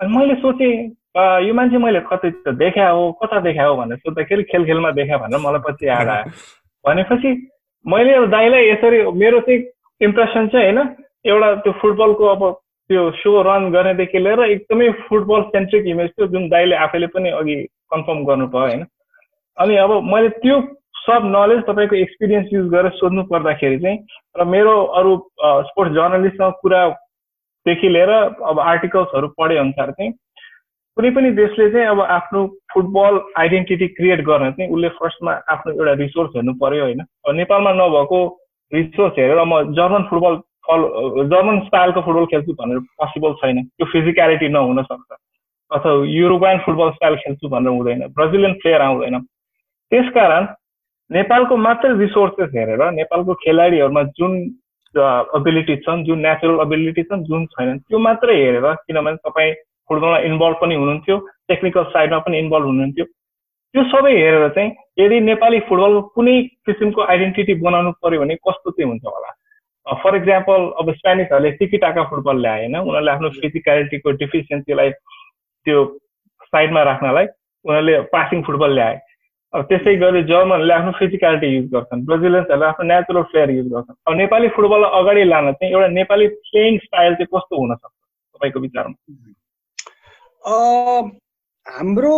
अनि 0.00 0.16
मैले 0.16 0.34
सोचेँ 0.42 0.74
यो 1.14 1.54
मान्छे 1.54 1.78
मैले 1.78 2.00
कतै 2.00 2.30
त 2.30 2.56
देखा 2.56 2.88
हो 2.88 3.12
कता 3.12 3.40
देखा 3.40 3.64
हो 3.64 3.76
भनेर 3.76 3.96
सोद्धाखेरि 3.98 4.42
खेल 4.42 4.64
खेलमा 4.64 4.90
देखा 4.90 5.16
भनेर 5.16 5.40
मलाई 5.40 5.60
पछि 5.60 5.88
याद 5.88 6.08
आयो। 6.08 6.30
भनेपछि 6.84 7.30
मैले 7.84 8.14
अब 8.14 8.26
दाइलाई 8.30 8.68
यसरी 8.68 9.00
मेरो 9.14 9.40
चाहिँ 9.40 9.60
इम्प्रेसन 10.00 10.48
चाहिँ 10.48 10.72
होइन 10.72 10.78
एउटा 11.24 11.54
त्यो 11.54 11.72
फुटबलको 11.72 12.26
अब 12.26 12.42
त्यो 12.90 13.10
सो 13.20 13.42
रन 13.42 13.70
गर्नेदेखि 13.72 14.18
लिएर 14.18 14.40
एकदमै 14.44 14.90
फुटबल 15.08 15.42
सेन्ट्रिक 15.52 15.86
इमेज 15.86 16.10
थियो 16.10 16.26
जुन 16.26 16.48
दाइले 16.48 16.76
आफैले 16.76 17.06
पनि 17.06 17.30
अघि 17.30 17.56
कन्फर्म 17.90 18.24
गर्नुभयो 18.24 18.66
होइन। 18.66 18.86
अनि 19.56 19.76
अब 19.76 19.92
मैले 20.04 20.28
त्यो 20.38 20.60
सब 21.02 21.28
नलेज 21.28 21.62
तपाईँको 21.68 21.96
एक्सपिरियन्स 21.96 22.52
युज 22.52 22.66
गरेर 22.72 22.90
सोध्नु 22.94 23.22
पर्दाखेरि 23.28 23.78
चाहिँ 23.78 23.98
र 24.40 24.44
मेरो 24.46 24.74
अरू 24.96 25.16
स्पोर्ट्स 25.68 25.94
जर्नलिस्टसँग 25.94 26.52
कुरादेखि 26.62 27.88
लिएर 27.88 28.10
अब 28.48 28.60
आर्टिकल्सहरू 28.66 29.28
पढे 29.38 29.56
अनुसार 29.58 29.90
चाहिँ 29.90 30.12
कुनै 30.96 31.10
पनि 31.10 31.30
देशले 31.32 31.70
चाहिँ 31.72 31.86
अब 31.86 32.00
आफ्नो 32.12 32.40
फुटबल 32.72 33.20
आइडेन्टिटी 33.40 33.86
क्रिएट 33.96 34.20
गर्न 34.24 34.50
चाहिँ 34.52 34.70
उसले 34.70 34.88
फर्स्टमा 35.00 35.32
आफ्नो 35.48 35.72
एउटा 35.72 35.92
रिसोर्स 36.00 36.30
हेर्नु 36.36 36.52
पर्यो 36.62 36.82
होइन। 36.84 37.00
नेपालमा 37.40 37.72
नभएको 37.72 38.18
रिसोर्स 38.72 39.18
हेरेर 39.18 39.40
म 39.44 39.62
जर्मन 39.72 40.02
फुटबल 40.10 40.36
फलो 40.68 41.24
जर्मन 41.32 41.60
स्टाइलको 41.66 42.00
फुटबल 42.02 42.26
खेल्छु 42.32 42.52
भनेर 42.60 42.78
पोसिबल 43.00 43.32
छैन। 43.40 43.62
त्यो 43.64 43.86
फिजिकलिटी 43.92 44.48
नहुन 44.48 44.82
सक्छ। 44.82 45.10
अथवा 45.70 45.92
युरोपियन 46.12 46.58
फुटबल 46.66 46.90
स्टाइल 46.90 47.16
खेल्छु 47.24 47.48
भनेर 47.48 47.72
हुँदैन। 47.72 48.06
ब्राजिलियन 48.12 48.52
प्लेयर 48.62 48.80
आउँदैन। 48.82 49.18
त्यसकारण 49.92 50.46
नेपालको 51.10 51.56
मात्रै 51.56 51.96
रिसोर्सेस 51.98 52.50
हेरेर 52.54 52.90
नेपालको 52.92 53.34
खेलाडीहरूमा 53.42 54.02
जुन 54.20 54.32
एबिलिटी 55.40 55.76
छन् 55.84 56.04
जुन 56.04 56.18
नेचुरल 56.20 56.60
एबिलिटी 56.60 57.02
छन् 57.02 57.24
जुन 57.24 57.44
छैनन् 57.52 57.78
त्यो 57.88 57.98
मात्रै 57.98 58.36
हेरेर 58.36 58.72
किनभने 58.86 59.16
तपाईँ 59.26 59.52
फुटबलमा 59.88 60.18
इन्भल्भ 60.28 60.56
पनि 60.62 60.74
हुनुहुन्थ्यो 60.74 61.16
टेक्निकल 61.48 61.84
साइडमा 61.94 62.18
पनि 62.26 62.38
इन्भल्भ 62.38 62.66
हुनुहुन्थ्यो। 62.66 63.04
त्यो 63.74 63.82
सबै 63.90 64.12
हेरेर 64.12 64.48
चाहिँ 64.56 64.70
यदि 65.00 65.20
नेपाली 65.20 65.60
फुटबल 65.68 66.00
कुनै 66.14 66.36
किसिमको 66.66 67.02
आइडेन्टिटी 67.12 67.54
बनाउनु 67.60 67.92
पर्यो 68.02 68.20
भने 68.20 68.34
कस्तो 68.48 68.70
चाहिँ 68.70 68.88
हुन्छ 68.90 69.04
होला? 69.04 69.30
फर 69.86 70.16
इक्जाम्पल 70.16 70.60
अब 70.80 70.92
स्पेनिसहरूले 70.94 71.50
टिकी 71.60 71.78
टाका 71.84 72.02
फुटबल 72.10 72.36
ल्याए 72.42 72.58
होइन? 72.58 72.76
उनीहरूले 72.76 73.10
आफ्नो 73.12 73.28
फिजिकलिटीको 73.40 74.10
डिफिसियन्सीलाई 74.22 74.90
त्यो 74.90 75.78
साइडमा 76.52 76.82
राख्नलाई 76.90 77.26
उनीहरूले 77.64 78.00
पासिङ 78.12 78.42
फुटबल 78.46 78.74
ल्याए। 78.74 79.00
अब 79.54 79.62
त्यसै 79.68 79.94
गरी 80.00 80.22
जर्मनले 80.28 80.74
आफ्नो 80.74 80.92
फिजिकलिटी 80.98 81.48
युज 81.54 81.66
गर्छन् 81.72 82.04
ब्राजिलियन्सहरूले 82.06 82.66
आफ्नो 82.66 82.84
नेचुरल 82.92 83.22
प्लेयर 83.32 83.50
युज 83.50 83.66
गर्छन्। 83.72 83.96
अब 84.06 84.14
नेपाली 84.22 84.48
फुटबललाई 84.56 85.00
अगाडि 85.00 85.24
लान 85.24 85.52
चाहिँ 85.52 85.72
एउटा 85.74 85.88
नेपाली 85.98 86.26
प्लेइङ 86.48 86.78
स्टाइल 86.86 87.14
चाहिँ 87.14 87.30
कस्तो 87.34 87.60
हुनसक्छ 87.60 87.94
तपाईँको 88.36 88.60
विचारमा? 88.60 88.96
हाम्रो 90.44 92.16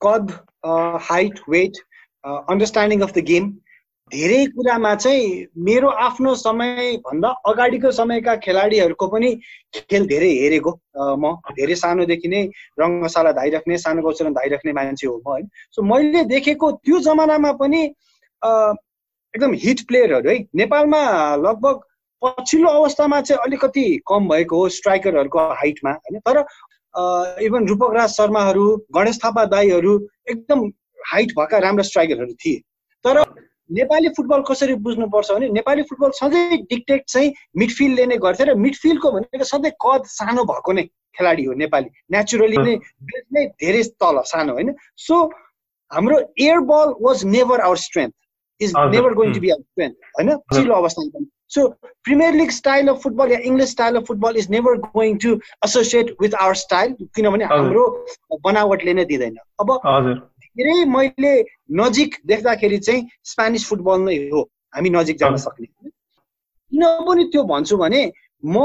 कद 0.00 0.30
height 1.08 1.40
weight 1.50 1.72
understanding 2.24 3.00
of 3.02 3.12
the 3.12 3.24
game 3.30 3.48
धेरै 4.12 4.44
कुरामा 4.46 4.94
चाहिँ 4.94 5.46
मेरो 5.66 5.88
आफ्नो 6.06 6.34
समयभन्दा 6.34 7.28
अगाडिको 7.52 7.90
समयका 7.92 8.34
खेलाडीहरूको 8.44 9.06
पनि 9.14 9.30
खेल 9.74 10.06
धेरै 10.06 10.30
हेरेको। 10.32 10.72
म 10.96 11.32
धेरै 11.58 11.74
सानोदेखि 11.82 12.28
नै 12.28 12.42
रङ्गशाला 12.80 13.32
धाइराख्ने 13.40 13.78
सानो 13.84 14.02
गौचरण 14.02 14.32
धाइराख्ने 14.38 14.72
मान्छे 14.72 15.06
हो 15.06 15.16
म 15.16 15.28
होइन। 15.30 15.46
सो 15.72 15.82
मैले 15.82 16.24
देखेको 16.32 16.70
त्यो 16.86 17.00
जमानामा 17.08 17.52
पनि 17.60 17.82
एकदम 17.82 19.52
हिट 19.64 19.86
प्लेयरहरू 19.88 20.30
है। 20.30 20.38
नेपालमा 20.54 21.02
लगभग 21.46 21.76
पछिल्लो 22.22 22.68
अवस्थामा 22.78 23.20
चाहिँ 23.20 23.42
अलिकति 23.44 23.84
कम 24.08 24.28
भएको 24.28 24.56
हो 24.56 24.68
स्ट्राइकरहरूको 24.78 25.38
हाइटमा 25.60 25.92
होइन। 25.92 26.18
तर 26.26 26.44
इभन 26.96 27.66
रूपक 27.68 27.94
राज 27.94 28.10
शर्माहरू 28.10 28.64
गणेश 28.94 29.18
थापा 29.24 29.44
दाईहरू 29.46 29.98
एकदम 30.30 30.64
हाइट 31.12 31.32
भएका 31.38 31.58
राम्रा 31.58 31.82
स्ट्राइकरहरू 31.82 32.32
थिए। 32.44 32.58
तर 33.04 33.22
नेपाली 33.70 34.08
फुटबल 34.16 34.42
कसरी 34.48 34.74
बुझ्नुपर्छ 34.86 35.30
भने 35.30 35.48
नेपाली 35.50 35.82
फुटबल 35.90 36.10
सधैँ 36.14 36.58
डिक्टेट 36.70 37.04
चाहिँ 37.08 37.32
मिडफिल्डले 37.58 38.06
नै 38.06 38.16
गर्थ्यो 38.24 38.46
र 38.46 38.54
मिडफिल्डको 38.64 39.10
भनेको 39.12 39.44
सधैँ 39.44 39.72
कद 39.84 40.02
सानो 40.08 40.44
भएको 40.44 40.72
नै 40.72 40.84
खेलाडी 41.18 41.44
हो 41.44 41.52
नेपाली। 41.62 41.88
नेचुरली 42.12 42.56
नै 42.56 42.74
बेस 43.10 43.24
नै 43.32 43.44
धेरै 43.60 43.82
तल 44.02 44.20
सानो 44.32 44.52
होइन? 44.52 44.74
सो 44.96 45.14
हाम्रो 45.90 46.16
air 46.40 46.58
ball 46.70 46.94
was 47.00 47.24
never 47.36 47.60
our 47.60 47.76
strength 47.86 48.14
is 48.60 48.72
never 48.76 49.14
going 49.14 49.32
to 49.34 49.40
be 49.40 49.50
our 49.50 49.62
strength 49.62 49.94
होइन? 50.16 50.36
पछिल्लो 50.50 50.74
अवस्थामा 50.74 51.24
so 51.50 51.66
premier 52.04 52.34
league 52.34 52.50
style 52.50 52.88
of 52.88 53.02
football 53.02 53.32
yeah 53.32 53.38
English 53.50 53.70
style 53.70 53.96
of 53.96 54.04
football 54.06 54.36
is 54.36 54.50
never 54.50 54.76
going 54.86 55.16
to 55.24 55.34
associate 55.64 56.14
with 56.20 56.34
our 56.34 56.54
style 56.62 56.94
किनभने। 57.16 57.44
हाम्रो 57.52 57.84
बनावटले 58.44 58.94
नै 58.94 59.04
दिँदैन। 59.04 59.36
अब 59.60 59.68
धेरै 60.58 60.84
मैले 60.90 61.32
नजिक 61.80 62.14
देख्दाखेरि 62.26 62.78
चाहिँ 62.78 63.08
स्पेनिस 63.32 63.68
फुटबल 63.68 64.00
नै 64.04 64.16
हो। 64.30 64.42
हामी 64.74 64.90
नजिक 64.90 65.16
जान 65.18 65.36
सक्ने 65.42 65.66
किन 65.66 66.84
पनि 67.08 67.24
त्यो 67.32 67.42
भन्छु 67.50 67.76
भने 67.76 68.00
म 68.44 68.56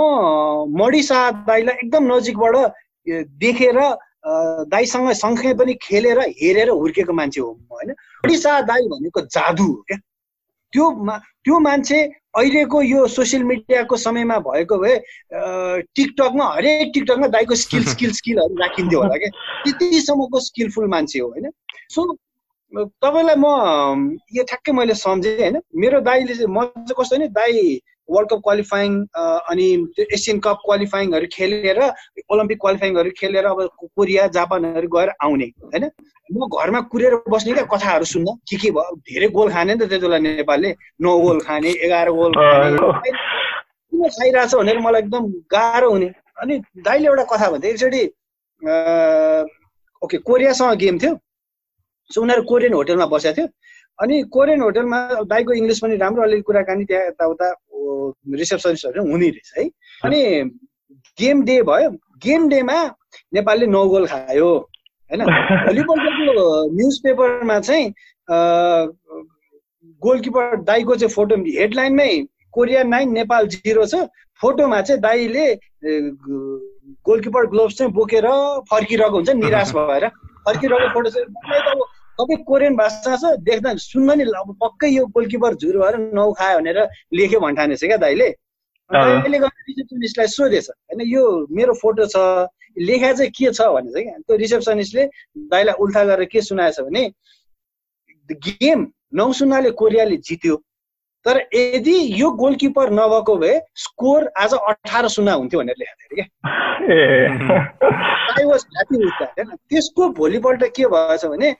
मडिसा 0.80 1.20
दाईलाई 1.48 1.76
एकदम 1.84 2.04
नजिकबाट 2.14 2.56
देखेर 3.44 3.78
दाईसँग 4.72 5.12
सँगै 5.20 5.54
पनि 5.60 5.74
खेलेर 5.82 6.20
हेरेर 6.40 6.70
हुर्केको 6.70 7.14
मान्छे 7.14 7.42
हो 7.42 7.52
म 7.52 7.68
होइन। 7.72 7.92
मडिसा 8.26 8.60
दाई 8.70 8.88
भनेको 8.88 9.22
जादु 9.36 9.64
हो 9.64 9.82
क्या। 9.88 9.98
त्यो 10.74 10.90
मा 11.06 11.18
त्यो 11.44 11.60
मान्छे 11.60 12.00
अहिलेको 12.36 12.82
यो 12.82 13.08
सोसियल 13.08 13.44
मिडियाको 13.44 13.98
समयमा 13.98 14.38
भएको 14.40 14.78
भए 14.78 14.96
टिकटकमा 15.96 16.46
हरेक 16.56 16.92
टिकटकमा 16.94 17.28
दाईको 17.28 17.56
स्किल 17.56 17.84
स्किल 17.94 18.12
स्किलहरू 18.12 18.56
राखिन्थ्यो 18.56 19.00
होला 19.00 19.18
क्या? 19.18 19.30
त्यतिसम्मको 19.66 20.40
स्किलफुल 20.40 20.88
मान्छे 20.88 21.20
हो 21.20 21.28
होइन? 21.28 21.50
सो 21.90 22.14
तपाईँलाई 22.74 23.36
म 23.38 24.18
यो 24.34 24.44
ठ्याक्कै 24.44 24.72
मैले 24.72 24.96
सम्झेँ 24.96 25.38
होइन? 25.40 25.60
मेरो 25.76 26.00
दाईले 26.02 26.36
चाहिँ 26.36 26.54
म 26.56 26.66
चाहिँ 26.66 26.96
कस्तो 27.00 27.18
नि 27.18 27.28
दाई 27.28 27.80
वर्ल्ड 28.14 28.30
कप 28.30 28.40
क्वालिफाइङ 28.44 28.92
अनि 29.52 29.68
त्यो 29.96 30.06
एसियन 30.16 30.40
कप 30.46 30.58
क्वालिफाइङहरू 30.66 31.28
खेलेर 31.34 31.80
ओलम्पिक 32.32 32.58
क्वालिफाइङहरू 32.62 33.12
खेलेर 33.20 33.46
अब 33.46 33.60
कोरिया 33.96 34.28
जापानहरू 34.38 34.88
गएर 34.96 35.10
आउने 35.24 35.48
होइन? 35.66 35.86
म 36.30 36.48
घरमा 36.48 36.80
कुरेर 36.92 37.16
बस्ने 37.30 37.54
क्या 37.54 37.64
कथाहरू 37.72 38.06
सुन्न। 38.06 38.36
के 38.50 38.58
के 38.58 38.70
भयो? 38.72 38.96
धेरै 39.08 39.28
गोल 39.36 39.50
खाने 39.52 39.74
नि 39.74 39.80
त 39.80 39.90
त्यति 39.90 40.08
बेला 40.08 40.18
नेपालले। 40.20 40.70
नौ 41.02 41.18
गोल 41.20 41.40
खाने 41.48 41.70
एघार 41.86 42.10
गोल 42.12 42.32
खाने। 42.34 42.78
किन 43.92 44.08
खाइरहेछ 44.08 44.56
भनेर 44.56 44.80
मलाई 44.80 45.02
एकदम 45.02 45.24
गाह्रो 45.52 45.90
हुने। 45.92 46.10
अनि 46.42 46.54
दाइले 46.86 47.08
एउटा 47.08 47.24
कथा 47.32 47.50
भन्थे 47.52 47.68
एकचोटि 47.70 48.04
ओके 50.02 50.18
कोरियासँग 50.28 50.78
गेम 50.84 50.96
थियो। 51.00 51.14
सो 52.12 52.22
उनीहरू 52.22 52.44
कोरियन 52.52 52.74
होटलमा 52.74 53.06
बसेको 53.12 53.36
थियो। 53.38 53.48
अनि 54.02 54.22
कोरियन 54.34 54.62
होटलमा 54.62 55.00
दाइको 55.32 55.54
इङ्ग्लिस 55.54 55.80
पनि 55.84 55.96
राम्रो 56.04 56.24
अलिअलि 56.24 56.42
कुराकानी 56.50 56.86
त्यहाँ 56.86 57.08
यताउता 57.08 57.48
रिसेप्सनिस्टहरू 58.42 59.02
हुने 59.12 59.30
रहेछ 59.30 59.52
है। 59.58 59.64
अनि 60.06 60.22
गेम 61.20 61.44
डे 61.46 61.62
भयो। 61.70 61.90
गेम 62.24 62.48
डेमा 62.50 62.78
नेपालले 63.34 63.66
नौ 63.68 63.86
गोल 63.90 64.06
खायो 64.08 64.50
होइन? 65.12 65.22
भोलिपल्टको 65.68 66.46
न्युज 66.76 67.00
पेपरमा 67.04 67.60
चाहिँ 67.60 67.86
गोलकिपर 70.02 70.56
दाईको 70.70 70.96
चाहिँ 70.96 71.14
फोटो 71.14 71.36
हेडलाइनमै 71.60 72.12
कोरिया 72.54 72.84
नाइन 72.84 73.12
नेपाल 73.14 73.48
जिरो 73.54 73.86
छ। 73.86 73.96
फोटोमा 74.42 74.82
चाहिँ 74.82 75.02
दाईले 75.02 75.48
गोलकिपर 77.06 77.46
ग्लोभ्स 77.54 77.78
चाहिँ 77.78 77.92
बोकेर 77.94 78.28
फर्किरहेको 78.72 79.16
हुन्छ 79.16 79.30
निराश 79.42 79.72
भएर। 79.76 80.08
फर्किरहेको 80.46 80.94
फोटो 80.94 81.10
चाहिँ 81.10 81.28
सबै 82.20 82.36
कोरियन 82.48 82.76
भाषा 82.76 83.16
छ 83.16 83.34
देख्दा 83.50 83.76
सुन्न 83.82 84.18
नि 84.18 84.24
अब 84.40 84.50
पक्कै 84.62 84.90
यो 84.90 85.06
गोलकिपर 85.16 85.56
झुर 85.56 85.78
भएर 85.84 85.98
नौ 86.14 86.32
खायो 86.40 86.58
भनेर 86.60 86.80
लेख्यो 87.14 87.40
भन्ठानेछ 87.40 87.84
क्या 87.84 87.98
दाइले। 88.06 88.30
दाइले 88.90 89.38
गर्दा 89.40 89.62
रिसेप्सनिस्टलाई 89.68 90.28
सोधेछ 90.28 90.70
होइन 90.70 91.02
यो 91.08 91.24
मेरो 91.58 91.74
फोटो 91.82 92.06
छ 92.14 92.18
लेखा 92.80 93.12
चाहिँ 93.14 93.32
के 93.32 93.52
छ? 93.52 93.62
भनेछ 93.62 93.94
क्या। 93.94 94.18
त्यो 94.28 94.36
रिसेप्सनिस्टले 94.38 95.04
दाइलाई 95.52 95.76
उल्था 95.84 96.04
गरेर 96.06 96.26
के 96.32 96.42
सुनाएछ 96.42 96.80
भने 96.82 97.04
गेम 98.30 98.88
नौ 99.16 99.32
शून्यले 99.34 99.72
कोरियाले 99.80 100.18
जित्यो। 100.28 100.56
तर 101.26 101.38
यदि 101.54 101.96
यो 102.22 102.30
गोलकिपर 102.34 102.92
नभएको 102.92 103.36
भए 103.38 103.60
स्कोर 103.78 104.32
आज 104.38 104.54
अठार 104.54 105.08
शून्य 105.16 105.32
हुन्थ्यो 105.32 105.60
भनेर 105.60 105.76
लेखेको 105.80 106.16
थियो 106.16 106.16
क्या। 106.20 106.28
I 108.38 108.46
was 108.46 108.62
happy 108.68 108.98
with 108.98 109.18
that 109.20 109.40
होइन। 109.40 109.58
त्यसको 109.70 110.10
भोलिपल्ट 110.20 110.64
के 110.76 110.86
भएछ 110.94 111.26
भने 111.26 111.52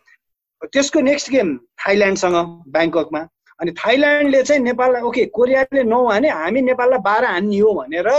त्यसको 0.66 1.00
नेक्स्ट 1.02 1.30
गेम 1.32 1.58
थाइल्यान्डसँग 1.86 2.36
ब्याङ्ककमा। 2.74 3.22
अनि 3.60 3.72
थाइल्यान्डले 3.78 4.42
चाहिँ 4.44 4.62
नेपाललाई 4.64 5.02
ओके 5.02 5.26
कोरियाले 5.38 5.84
नौ 5.84 6.00
हाने 6.10 6.30
हामी 6.30 6.62
नेपाललाई 6.62 7.00
बाह्र 7.08 7.26
हान्ने 7.26 7.60
हो 7.60 7.74
भनेर 7.74 8.10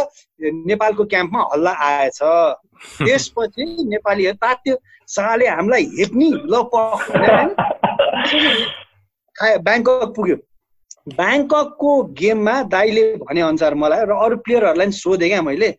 नेपालको 0.70 1.04
क्याम्पमा 1.12 1.40
हल्ला 1.52 1.72
आएछ। 1.86 2.18
त्यसपछि 3.06 3.64
नेपालीहरू 3.88 4.36
तात्यो 4.42 4.74
साले 5.14 5.46
हामीलाई 5.46 5.84
हेप्ने 5.98 6.30
ल 6.52 6.54
ब्याङ्कक 9.66 10.12
पुग्यो। 10.16 10.36
ब्याङ्ककको 11.08 11.90
गेममा 12.18 12.62
दाईले 12.74 13.04
भने 13.26 13.40
अनुसार 13.40 13.74
मलाई 13.74 14.04
र 14.06 14.12
अरू 14.24 14.36
प्लेयरहरूलाई 14.46 14.86
पनि 14.86 14.98
सोधेँ 14.98 15.28
क्या 15.28 15.42
मैले 15.42 15.70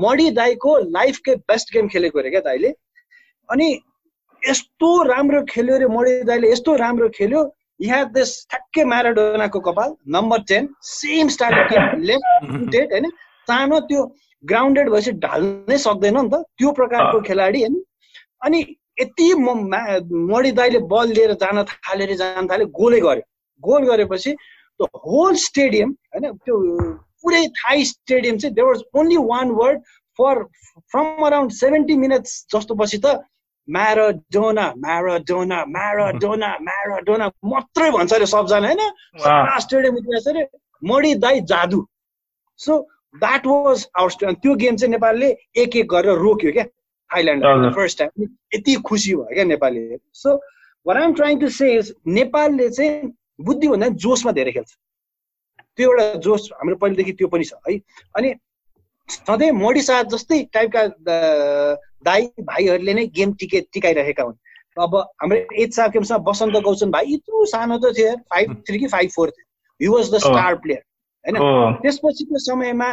मडी 0.00 0.30
दाईको 0.30 0.70
लाइफकै 0.90 1.34
बेस्ट 1.50 1.72
गेम 1.74 1.88
खेलेको 1.88 2.18
अरे 2.18 2.30
क्या 2.30 2.40
दाईले। 2.40 2.70
अनि 3.48 3.68
यस्तो 4.48 4.88
राम्रो 5.08 5.42
खेल्यो 5.48 5.74
अरे 5.74 5.86
मडी 5.96 6.22
दाईले 6.30 6.50
यस्तो 6.50 6.76
राम्रो 6.76 7.08
खेल्यो। 7.14 7.42
यहाँ 7.80 8.04
देश 8.12 8.30
ठ्याक्कै 8.50 8.84
म्याराडोनाको 8.92 9.60
कपाल 9.60 9.94
number 10.16 10.40
ten 10.48 10.68
same 10.88 11.28
style 11.36 11.54
game 11.70 12.02
left 12.10 12.46
footed 12.50 12.92
होइन? 12.92 13.10
सानो 13.48 13.80
त्यो 13.90 14.04
ग्राउन्डेड 14.44 14.90
भएपछि 14.90 15.12
ढाल्नै 15.24 15.78
सक्दैन 15.86 16.16
नि 16.18 16.28
त 16.28 16.42
त्यो 16.58 16.72
प्रकारको 16.78 17.20
खेलाडी 17.28 17.60
होइन? 17.62 17.80
अनि 18.44 18.60
यति 19.00 19.28
मडी 19.34 20.50
दाईले 20.60 20.78
बल 20.92 21.08
लिएर 21.16 21.32
जान 21.42 21.62
थाल्यो 21.72 22.06
अरे 22.06 22.16
जान 22.16 22.46
थाल्यो 22.50 22.66
गोलै 22.78 23.00
गर्यो। 23.00 23.26
गोल 23.62 23.82
गरेपछि 23.90 24.32
द 24.80 24.88
होल 25.06 25.34
स्टेडियम 25.42 25.90
होइन? 26.14 26.24
त्यो 26.44 26.54
पुरै 27.22 27.46
थाई 27.58 27.84
स्टेडियम 27.84 28.38
चाहिँ 28.38 28.54
there 28.54 28.66
was 28.66 28.82
only 29.00 29.16
one 29.32 29.50
word 29.60 29.78
for 30.18 30.42
from 30.92 31.24
around 31.26 31.52
seventy 31.52 31.96
minutes 31.96 32.32
जस्तो 32.54 32.74
पछि 32.80 32.98
त 33.04 33.18
म्याराडोना 33.68 34.66
म्याराडोना 34.76 35.64
म्याराडोना 35.64 36.48
म्याराडोना 36.60 37.28
मात्रै 37.50 37.90
भन्छ 37.90 38.12
अरे 38.14 38.26
सबजना 38.26 38.66
होइन? 38.66 38.82
सारा 39.24 39.58
स्टेडियम 39.58 39.96
उठिरहेछ 39.96 40.28
अरे 40.28 40.44
मडी 40.82 41.14
दाई 41.24 41.40
जादु। 41.52 41.80
सो 42.60 42.78
द्याट 43.14 43.46
वाज 43.46 43.86
आवर 43.98 44.32
त्यो 44.32 44.54
गेम 44.54 44.76
चाहिँ 44.76 44.90
नेपालले 44.90 45.34
एक 45.62 45.76
एक 45.76 45.88
गरेर 45.90 46.18
रोक्यो 46.18 46.52
क्या 46.52 46.64
थाइल्यान्ड 47.10 47.74
फर्स्ट 47.74 47.98
टाइम 47.98 48.26
यति 48.54 48.74
खुसी 48.86 49.14
भयो 49.14 49.34
क्या 49.34 49.44
नेपालीले। 49.44 49.98
So 50.12 50.34
what 50.86 50.96
I'm 50.96 51.14
trying 51.14 51.40
to 51.40 51.48
say 51.48 51.80
नेपालले 52.06 52.68
चाहिँ 52.70 53.12
बुद्धिभन्दा 53.40 53.88
जोसमा 54.04 54.32
धेरै 54.32 54.52
खेल्छ। 54.52 54.72
त्यो 55.76 55.90
एउटा 55.90 56.20
जोस 56.22 56.50
हाम्रो 56.54 56.76
पहिलेदेखि 56.76 57.12
त्यो 57.12 57.28
पनि 57.28 57.44
छ 57.44 57.54
है? 57.68 57.78
अनि 58.16 58.34
सधैँ 59.08 59.50
मोडी 59.52 59.82
शाह 59.82 60.02
जस्तै 60.12 60.42
टाइपका 60.52 60.86
दाई 62.04 62.26
भाइहरूले 62.40 62.94
नै 62.94 63.06
गेम 63.16 63.32
टिके 63.40 63.60
टिकाइरहेका 63.72 64.22
हुन्। 64.22 64.36
अब 64.76 64.96
हाम्रो 65.22 65.38
एज 65.62 65.74
साहब 65.74 65.90
गेमसँग 65.92 66.24
बसन्त 66.24 66.56
गौचन 66.64 66.90
भाइ 66.90 67.14
यत्रो 67.14 67.44
सानो 67.46 67.78
त 67.78 67.92
थियो 67.96 68.16
फाइभ 68.32 68.54
थ्री 68.66 68.78
कि 68.78 68.86
फाइभ 68.94 69.10
फोर 69.14 69.30
थियो। 69.30 69.46
He 69.80 69.88
was 69.88 70.14
the 70.14 70.18
star 70.24 70.54
player 70.64 70.82
होइन? 71.24 71.78
त्यसपछिको 71.82 72.38
समयमा 72.44 72.88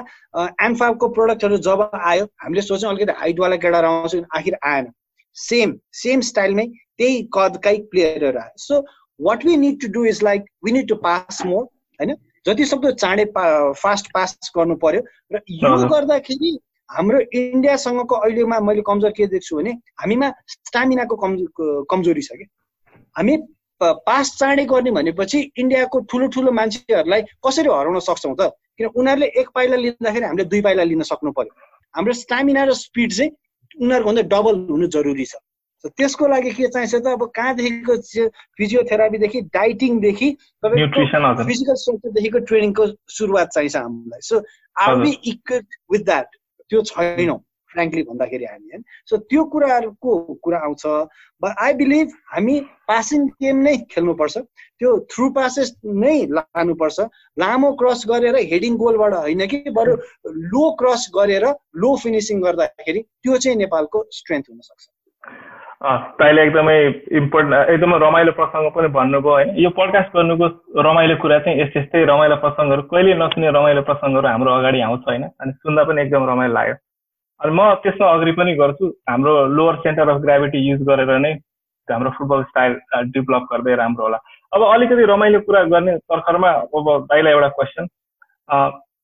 एन्फाको 0.65 1.07
प्रोडक्टहरू 1.17 1.57
जब 1.67 1.89
आयो 1.93 2.25
हामीले 2.43 2.61
सोच्यौँ 2.61 2.91
अलिकति 2.93 3.13
हाइटवाला 3.19 3.55
केटाहरू 3.63 3.87
आउँछ 3.87 4.15
आखिर 4.37 4.57
आएन। 4.63 4.91
सेम 5.37 5.75
सेम 5.95 6.21
स्टाइलमै 6.29 6.65
त्यही 6.97 7.21
कदकै 7.33 7.77
प्लेयरहरू 7.91 8.39
आयो 8.39 8.63
so 8.63 8.81
what 9.19 9.45
we 9.45 9.57
need 9.57 9.81
to 9.81 9.87
do 9.93 10.05
is 10.05 10.23
like 10.23 10.45
we 10.65 10.71
need 10.71 10.87
to 10.89 10.95
pass 11.07 11.41
more 11.45 11.63
होइन? 11.63 12.15
जति 12.45 12.65
सक्दो 12.65 12.91
चाँडै 12.97 13.25
पा 13.37 13.43
फास्ट 13.77 14.11
पास 14.13 14.51
गर्नु 14.57 14.75
पर्यो। 14.83 15.01
र 15.33 15.41
यो 15.49 15.87
गर्दाखेरि 15.87 16.51
हाम्रो 16.89 17.19
इन्डियासँगको 17.33 18.15
अहिलेमा 18.15 18.59
मैले 18.59 18.81
कमजोर 18.87 19.11
के 19.17 19.27
देख्छु 19.33 19.57
भने 19.57 19.71
हामीमा 20.01 20.27
स्टामिनाको 20.49 21.15
कमजोर 21.23 21.85
कमजोरी 21.91 22.21
छ 22.21 22.37
कि 22.39 22.45
हामी 23.15 23.37
पास 23.81 24.35
चाँडै 24.39 24.65
गर्ने 24.65 24.91
भनेपछि 24.91 25.39
इन्डियाको 25.57 25.99
ठुलो 26.11 26.27
ठुलो 26.33 26.51
मान्छेहरूलाई 26.51 27.21
कसरी 27.45 27.69
हराउन 27.69 27.99
सक्छौँ 27.99 28.35
त? 28.35 28.51
किन 28.77 28.87
उनीहरूले 28.93 29.27
एक 29.41 29.47
पाइला 29.55 29.75
लिँदाखेरि 29.75 30.25
हामीले 30.25 30.45
दुई 30.49 30.61
पाइला 30.61 30.83
लिन 30.83 31.01
सक्नु 31.03 31.31
पर्यो। 31.37 31.53
हाम्रो 31.95 32.13
स्टामिना 32.13 32.63
र 32.65 32.73
स्पिड 32.73 33.11
चाहिँ 33.13 33.31
उनीहरूको 33.81 34.09
भन्दा 34.09 34.23
डबल 34.33 34.55
हुनु 34.69 34.87
जरुरी 34.87 35.25
छ। 35.25 35.35
त्यसको 35.87 36.27
लागि 36.27 36.51
के 36.51 36.67
चाहिन्छ 36.67 36.95
त? 36.95 37.07
अब 37.07 37.23
कहाँदेखिको 37.35 37.95
फिजियोथेरापीदेखि 38.57 39.41
डाइटिङदेखि 39.53 40.29
तपाईँको 40.63 41.43
फिजिकल 41.43 41.75
स्ट्रक्चरदेखिको 41.83 42.39
ट्रेनिङको 42.49 42.85
सुरुवात 43.09 43.47
चाहिन्छ 43.55 43.75
हामीलाई। 43.75 44.21
So 44.21 44.43
are 44.77 44.95
be 45.01 45.11
equip 45.31 45.65
with 45.91 46.03
that 46.05 46.27
त्यो 46.69 46.81
छैनौँ 46.91 47.39
फ्रेङ्कली 47.71 48.03
भन्दाखेरि 48.03 48.45
हामी 48.45 48.69
होइन? 48.71 48.83
सो 49.07 49.17
त्यो 49.17 49.43
कुराहरूको 49.51 50.11
कुरा 50.43 50.59
आउँछ। 50.59 50.85
बट 51.41 51.55
आई 51.65 51.73
बिलिभ 51.73 52.07
हामी 52.35 52.59
पासिङ 52.87 53.27
गेम 53.41 53.57
नै 53.63 53.75
खेल्नुपर्छ। 53.91 54.37
त्यो 54.37 54.89
थ्रु 55.11 55.29
पासेस 55.33 55.75
नै 55.85 56.15
लानुपर्छ। 56.37 56.99
लामो 57.39 57.71
क्रस 57.81 58.05
गरेर 58.11 58.35
हेडिङ 58.51 58.75
गोलबाट 58.77 59.13
होइन 59.13 59.47
कि 59.47 59.63
बरु 59.71 59.97
लो 60.53 60.71
क्रस 60.79 61.09
गरेर 61.15 61.45
लो 61.75 61.95
फिनिसिङ 62.03 62.41
गर्दाखेरि 62.41 63.01
त्यो 63.01 63.37
चाहिँ 63.37 63.57
नेपालको 63.57 64.07
स्ट्रेन्थ 64.11 64.45
हुनसक्छ। 64.49 64.87
तैँले 65.81 66.41
एकदमै 66.45 66.75
इम्पोर्टेन्ट 67.19 67.69
एकदमै 67.73 67.97
रमाइलो 67.99 68.31
प्रसङ्ग 68.39 68.69
पनि 68.73 68.87
भन्नुभयो 68.97 69.33
होइन? 69.33 69.49
यो 69.57 69.69
पडकास्ट 69.77 70.11
गर्नुको 70.13 70.47
रमाइलो 70.87 71.15
कुरा 71.23 71.39
चाहिँ 71.45 71.61
यस्तै 71.61 71.79
यस्तै 71.79 72.03
रमाइलो 72.05 72.35
प्रसङ्गहरू 72.43 72.81
कहिले 72.91 73.13
नसुने 73.21 73.49
रमाइलो 73.57 73.81
प्रसङ्गहरू 73.89 74.27
हाम्रो 74.27 74.51
अगाडि 74.61 74.81
आउँछ 74.87 75.01
होइन? 75.09 75.23
अनि 75.41 75.51
सुन्दा 75.65 75.83
पनि 75.89 76.01
एकदम 76.01 76.29
रमाइलो 76.29 76.53
लाग्यो। 76.53 76.75
अनि 77.41 77.51
म 77.57 77.73
त्यसमा 77.81 78.11
अग्री 78.13 78.31
पनि 78.37 78.53
गर्छु 78.61 78.85
हाम्रो 79.09 79.33
lower 79.57 79.75
centre 79.81 80.09
of 80.09 80.21
gravity 80.21 80.59
use 80.69 80.85
गरेर 80.85 81.17
नै 81.17 81.33
हाम्रो 81.87 82.09
फुटबल 82.17 82.43
स्टाइल 82.53 82.73
डेभलप 83.17 83.47
गर्दै 83.51 83.75
राम्रो 83.81 84.03
होला। 84.05 84.17
अब 84.53 84.61
अलिकति 84.63 85.05
रमाइलो 85.09 85.39
कुरा 85.49 85.63
गर्ने 85.73 85.97
तर्खरमा 86.13 86.51
अब 86.77 86.89
दाइलाई 87.09 87.33
एउटा 87.33 87.49
क्वेसन 87.57 87.87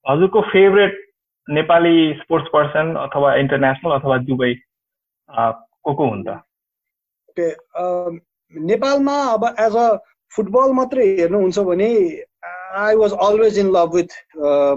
हजुरको 0.06 0.42
फेभरेट 0.54 1.06
नेपाली 1.48 1.96
स्पोर्ट्स 2.22 2.50
पर्सन 2.54 2.96
अथवा 3.10 3.34
इन्टरनेसनल 3.44 4.00
अथवा 4.00 4.18
दुबई 4.30 4.54
को 5.30 5.94
को 5.94 6.06
हुन् 6.10 6.24
त? 6.28 6.44
ओके 7.39 8.19
नेपालमा 8.54 9.17
अब 9.34 9.45
एज 9.60 9.76
अ 9.76 9.88
फुटबल 10.34 10.71
मात्रै 10.73 11.06
हेर्नुहुन्छ 11.19 11.60
भने 11.69 11.89
I 12.84 12.95
was 12.95 13.13
always 13.28 13.60
in 13.60 13.71
love 13.71 13.93
with 13.95 14.12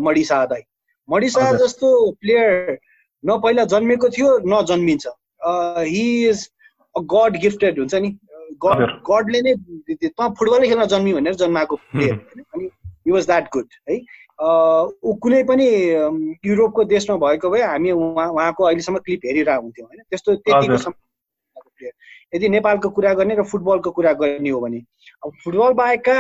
मडिसा 0.02 0.44
दाई। 0.46 0.62
मडिसा। 1.08 1.52
जस्तो 1.58 1.88
प्लेयर 2.20 2.78
न 3.24 3.38
पहिला 3.42 3.64
जन्मेको 3.74 4.08
थियो 4.08 4.38
न 4.38 4.62
जन्मिन्छ। 4.66 5.06
He 5.88 6.04
is 6.28 6.48
a 6.96 7.00
god 7.14 7.36
gifted 7.42 7.78
हुन्छ 7.78 7.94
नि। 7.94 8.10
गड। 8.64 8.80
गडले 9.10 9.42
नै 9.42 9.54
त 9.90 10.32
फुटबलै 10.38 10.68
खेल्न 10.68 10.86
जन्मी 10.94 11.12
भनेर 11.14 11.34
जन्माएको 11.42 11.76
प्लेयर 11.76 12.44
अनि 12.54 12.70
हि 13.06 13.12
वाज 13.12 13.26
द्याट 13.26 13.48
गुड 13.52 13.68
है। 13.90 14.00
ऊ 14.40 15.14
कुनै 15.22 15.42
पनि 15.44 15.66
युरोपको 16.46 16.84
देशमा 16.94 17.16
भएको 17.26 17.50
भए 17.50 17.62
हामी 17.62 17.90
उहाँ 17.90 18.28
उहाँको 18.28 18.64
अहिलेसम्म 18.64 18.98
क्लिप 19.06 19.20
हेरिरहेको 19.26 19.62
हुन्थ्यौँ 19.62 19.88
होइन। 19.88 20.02
त्यस्तो 20.10 20.34
त्यतिको 20.36 20.90
प्लेयर 20.90 21.92
यदि 22.32 22.48
नेपालको 22.48 22.88
कुरा 22.90 23.12
गर्ने 23.14 23.34
र 23.34 23.42
फुटबलको 23.42 23.90
कुरा 23.90 24.12
गर्ने 24.12 24.50
हो 24.50 24.60
भने। 24.60 24.80
अब 25.24 25.32
फुटबल 25.44 25.72
बाहेकका 25.72 26.16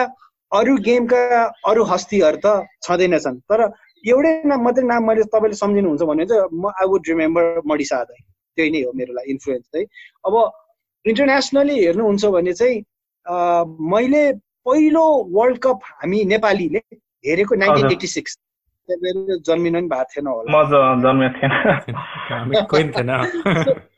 अरू 0.52 0.76
गेमका 0.76 1.44
अरू 1.66 1.84
हस्तीहरू 1.84 2.38
त 2.44 2.46
छँदैनछन् 2.82 3.38
तर 3.50 3.60
एउटै 4.04 4.32
नाम 4.44 4.60
मात्रै 4.64 4.84
नाम 4.84 5.06
मैले 5.06 5.24
तपाईँले 5.30 5.56
सम्झिनुहुन्छ 5.56 6.02
भने 6.02 6.24
चाहिँ 6.26 6.48
म 6.52 6.72
आई 6.74 6.86
वुड 6.86 7.02
रिमेम्बर 7.08 7.60
मडिसा 7.66 8.02
दाई। 8.04 8.20
त्यही 8.56 8.70
नै 8.70 8.80
हो 8.82 8.92
मेरो 8.94 9.12
लागि 9.14 9.30
इन्फ्लुएन्स 9.30 9.66
चाहिँ 9.74 9.86
अब 10.24 10.34
इन्टरनेसनली 11.04 11.76
हेर्नुहुन्छ 11.84 12.24
भने 12.36 12.52
चाहिँ 12.52 12.76
मैले 13.92 14.22
पहिलो 14.66 15.04
वर्ल्ड 15.30 15.58
कप 15.58 15.78
हामी 15.94 16.24
नेपालीले 16.34 16.82
हेरेको 17.26 17.54
नाइन्टिन 17.54 17.90
एट्टी 17.90 18.06
सिक्स 18.06 18.38
जन्मिनु 18.88 19.78
पनि 19.78 19.88
भएको 19.88 20.10
थिएन 20.10 20.26
होला। 20.26 20.48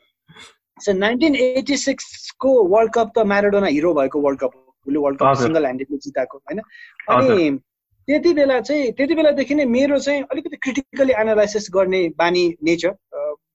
नाइन्टिन 0.77 1.35
एटी 1.35 1.77
सिक्सको 1.77 2.51
वर्ल्ड 2.69 2.91
कप 2.93 3.11
त 3.17 3.25
म्याराडोना 3.27 3.67
हिरो 3.67 3.93
भएको 3.93 4.19
वर्ल्ड 4.21 4.39
कप 4.39 4.51
हो। 4.55 4.59
उसले 4.87 4.99
वर्ल्ड 4.99 5.19
कप। 5.19 5.33
सिङ्गल 5.43 5.63
ह्यान्डेडले 5.63 5.97
जिताएको 5.97 6.37
होइन? 6.37 6.59
अनि 7.09 7.59
त्यति 8.07 8.33
बेला 8.33 8.59
चाहिँ 8.59 8.91
त्यति 8.91 9.15
बेलादेखि 9.15 9.55
नै 9.55 9.65
मेरो 9.65 9.99
चाहिँ 9.99 10.23
अलिकति 10.31 10.57
क्रिटिकली 10.63 11.13
एनालाइसिस 11.19 11.67
गर्ने 11.73 12.01
बानी 12.17 12.43
नेचर 12.63 12.91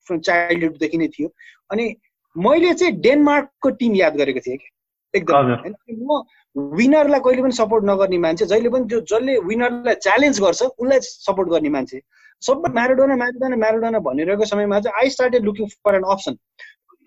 फ्रम 0.07 0.19
चाइल्डहुडदेखि 0.19 0.99
नै 0.99 1.09
थियो। 1.09 1.29
अनि 1.71 1.95
मैले 2.37 2.75
चाहिँ 2.75 2.93
डेनमार्कको 3.01 3.71
टिम 3.81 3.95
याद 3.95 4.17
गरेको 4.17 4.41
थिएँ 4.47 4.57
कि? 4.57 4.69
एकदम। 5.15 5.53
होइन? 5.55 5.75
म 5.91 6.23
विनरलाई 6.57 7.21
कहिले 7.21 7.43
पनि 7.43 7.53
सपोर्ट 7.53 7.85
नगर्ने 7.85 8.19
मान्छे 8.19 8.47
जहिले 8.47 8.69
पनि 8.71 8.89
त्यो 8.89 9.01
जसले 9.13 9.39
विनरलाई 9.51 9.95
च्यालेन्ज 10.07 10.41
गर्छ 10.41 10.63
उसलाई 10.63 11.01
सपोर्ट 11.03 11.49
गर्ने 11.49 11.69
मान्छे। 11.77 12.01
सबै 12.43 12.73
म्याराडोना 12.73 13.15
म्याराडोना 13.17 13.57
म्याराडोना 13.57 13.99
भनिरहेको 14.09 14.45
समयमा 14.45 14.81
चाहिँ 14.81 15.03
I 15.03 15.11
started 15.11 15.45
looking 15.45 15.67
for 15.85 15.95
an 15.95 16.05
option 16.15 16.35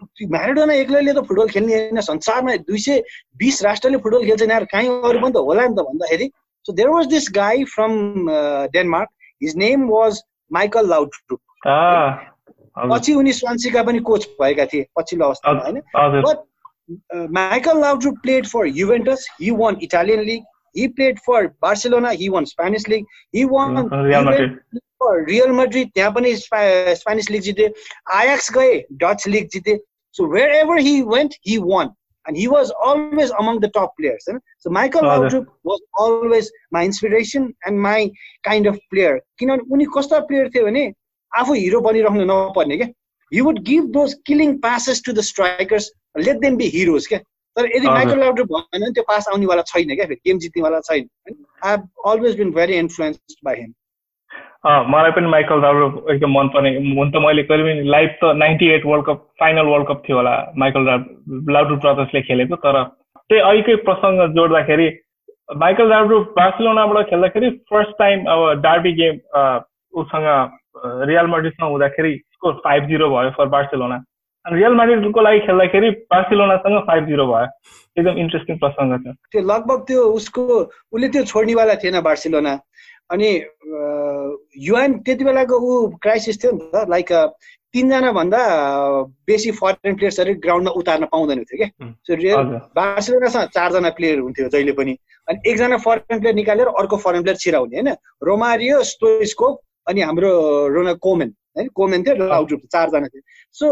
Maradona 0.04 0.74
एक्लैले 0.74 1.14
त 1.14 1.18
फुटबल 1.18 1.48
खेल्ने 1.48 1.74
होइन। 1.76 2.02
संसारमा 2.02 2.56
दुई 2.56 2.78
सय 2.78 3.04
बिस 3.38 3.64
राष्ट्रले 3.64 3.98
फुटबल 3.98 4.26
खेल्छ 4.26 4.42
यार। 4.42 4.66
कहीँ 4.66 4.90
अरू 4.90 5.20
पनि 5.20 5.32
त 5.32 5.38
होला 5.38 5.62
नि 5.62 5.74
त 5.74 5.86
भन्दाखेरि। 5.90 6.32
So 6.66 6.74
there 6.74 6.90
was 6.90 7.06
this 7.06 7.28
guy 7.36 7.64
from 7.64 7.92
Denmark 8.74 9.10
his 9.44 9.56
name 9.56 9.90
was 9.90 10.22
Michael 10.52 10.94
हजुर। 10.94 11.38
पछि 12.92 13.14
उनी 13.14 13.34
स्वान्सीका 13.34 13.84
पनि 13.84 14.00
कोच 14.00 14.30
भएका 14.42 14.66
थिए 14.66 14.86
पछिल्लो 15.00 15.26
अवस्थामा 15.26 15.62
होइन? 15.62 15.82
uh, 17.16 17.28
Michael 17.38 17.78
Laudrup 17.84 18.16
played 18.28 18.48
for 18.48 18.64
Juventus. 18.78 19.20
He 19.42 19.52
won 19.60 19.76
Italian 19.84 20.22
league. 20.22 20.46
He 20.78 20.88
played 20.88 21.18
for 21.30 21.40
Barcelona. 21.66 22.10
He 22.10 22.30
won 22.36 22.46
Spanish 22.46 22.88
league. 22.90 23.06
He 23.36 23.50
won 23.52 23.78
Real 25.26 25.52
Madrid 25.52 25.76
Madrid. 25.76 25.94
त्यहाँ 25.94 26.12
पनि 26.12 26.36
स्पा- 26.36 26.96
स्पेनिस 26.96 27.32
लिग 27.32 27.42
जिते। 27.42 27.74
आयाक्स 28.14 28.54
गए 28.54 28.86
डच 28.92 29.28
लिग 29.28 29.50
जिते। 29.54 29.80
Wherever 30.52 30.80
he 30.80 31.02
went 31.02 31.36
he 31.48 31.58
won 31.58 31.96
and 32.26 32.38
he 32.38 32.48
was 32.48 32.72
always 32.88 33.32
among 33.32 33.60
the 33.62 33.68
top 33.76 33.94
players. 34.00 34.26
होइन? 34.28 34.40
So 34.60 34.70
Michael। 34.70 35.02
Laudrup 35.02 35.46
was 35.64 35.80
always 35.94 36.50
my 36.72 36.84
inspiration 36.86 37.48
and 37.66 37.82
my 37.82 38.12
kind 38.48 38.68
of 38.68 38.76
player. 38.92 39.14
किनभने 39.40 39.74
उनी 39.74 39.86
कस्ता 39.96 40.20
प्लेयर 40.28 40.50
थियो 40.50 40.66
भने 40.66 40.84
आफू 41.32 41.54
हिरो 41.54 41.80
बनिराख्नु 41.82 42.26
नपर्ने 42.32 42.78
क्या 42.78 42.88
you 43.32 43.46
would 43.46 43.60
give 43.70 43.86
those 43.98 44.14
killing 44.28 44.58
passes 44.60 45.02
to 45.06 45.14
the 45.14 45.22
strikers 45.30 45.92
let 46.18 46.38
them 46.46 46.58
be 46.58 46.68
heroes 46.76 47.08
क्या 47.08 47.20
तर 47.58 47.66
यदि। 47.76 47.88
माइकल 47.88 48.20
लाउड्रुप 48.20 48.48
भएन 48.54 48.80
भने 48.80 48.92
त्यो 48.94 49.04
पास 49.08 49.28
आउनेवाला 49.30 49.62
छैन 49.74 49.96
क्या 49.96 50.06
फेरि 50.06 50.22
गेम 50.28 50.40
जित्नेवाला 50.46 50.80
छैन 50.92 51.10
I 51.26 51.70
have 51.70 51.90
always 52.12 52.38
been 52.38 52.52
very 52.60 52.78
influenced 52.86 53.38
by 53.46 53.62
him 53.62 53.74
मलाई 54.64 55.12
पनि 55.12 55.28
माइकल 55.28 55.62
राउडो 55.62 55.86
एकदम 56.14 56.32
मनपर्ने 56.38 56.70
हुन 56.78 57.12
त 57.12 57.22
मैले 57.26 57.44
कहिले 57.44 57.64
पनि 57.64 57.90
लाइभ 57.90 58.10
त 58.24 58.34
ninety 58.42 58.68
eight 58.74 58.86
world 58.86 59.06
cup 59.06 59.24
final 59.40 59.66
world 59.74 59.88
cup 59.88 60.04
थियो 60.08 60.18
होला 60.18 60.34
माइकल 60.64 60.86
लाउडु 61.56 61.76
ब्रदर्सले 61.86 62.22
खेलेको 62.28 62.56
तर 62.66 62.78
त्यही 62.84 63.42
अहिलेकै 63.42 63.76
प्रसङ्ग 63.90 64.28
जोड्दाखेरि 64.38 64.88
माइकल 65.66 65.90
लाउडु 65.90 66.20
बार्सिलोनाबाट 66.38 67.10
खेल्दाखेरि 67.10 67.50
फर्स्ट 67.74 67.98
टाइम 68.00 68.26
अब 68.36 68.48
डार्बी 68.68 68.92
गेम 69.02 69.20
उसँग 70.04 70.28
रियल 71.10 71.28
माड्रिडसँग 71.34 71.70
हुँदाखेरि 71.70 72.16
स्कोर 72.34 72.54
फाइभ 72.64 72.88
जिरो 72.90 73.10
भयो 73.10 73.32
फर 73.38 73.48
बार्सिलोना। 73.56 73.96
अनि 74.46 74.56
रियल 74.58 74.74
माड्रिडको 74.76 75.22
लागि 75.22 75.40
खेल्दाखेरि 75.48 75.90
बार्सिलोनासँग 76.14 76.80
फाइभ 76.88 77.08
जिरो 77.08 77.26
भयो। 77.32 77.48
एकदम 77.98 78.18
इन्ट्रेस्टिङ 78.24 78.58
प्रसङ्ग 78.58 78.98
छ। 79.04 79.16
त्यो 79.32 79.42
लगभग 79.52 79.80
त्यो 79.88 80.04
उसको 80.20 80.42
उसले 80.94 81.08
त्यो 81.14 81.24
छोड्नेवाला 81.32 81.76
थिएन 81.84 82.00
बार्सिलोना। 82.02 82.54
अनि 83.12 83.30
युएन 84.68 85.00
त्यति 85.06 85.24
बेलाको 85.24 85.56
ऊ 85.60 85.88
क्राइसिस 86.04 86.44
थियो 86.44 86.52
नि 86.52 86.70
त 86.74 86.86
लाइक 86.90 87.12
तिनजना 87.74 88.12
भन्दा 88.12 88.40
बेसी 89.28 89.52
फरेन 89.60 89.96
प्लेयर्सहरू 89.96 90.34
ग्राउन्डमा 90.44 90.72
उतार्न 90.80 91.06
पाउँदैन 91.12 91.44
थियो 91.44 91.58
क्या। 91.62 92.60
बार्सिलोनासँग 92.76 93.50
चारजना 93.56 93.90
प्लेयर 93.98 94.20
हुन्थ्यो 94.20 94.48
जहिले 94.50 94.72
पनि। 94.80 94.98
अनि 95.28 95.50
एकजना 95.52 95.78
फरेन 95.86 96.20
प्लेयर 96.20 96.36
निकालेर 96.36 96.68
अर्को 96.68 96.98
फरेन 96.98 97.22
प्लेयर 97.24 97.38
छिराउने 97.38 97.76
होइन? 97.76 97.90
रोमारियो 98.24 98.84
स्टोइस्को 98.84 99.48
अनि 99.88 100.02
हाम्रो 100.02 100.32
रोना 100.76 100.94
कोमेन 101.00 101.34
होइन? 101.58 101.68
कोमेन 101.76 102.04
थियो 102.04 102.46
चारजना 102.68 103.08
थियो। 103.08 103.22
सो 103.56 103.66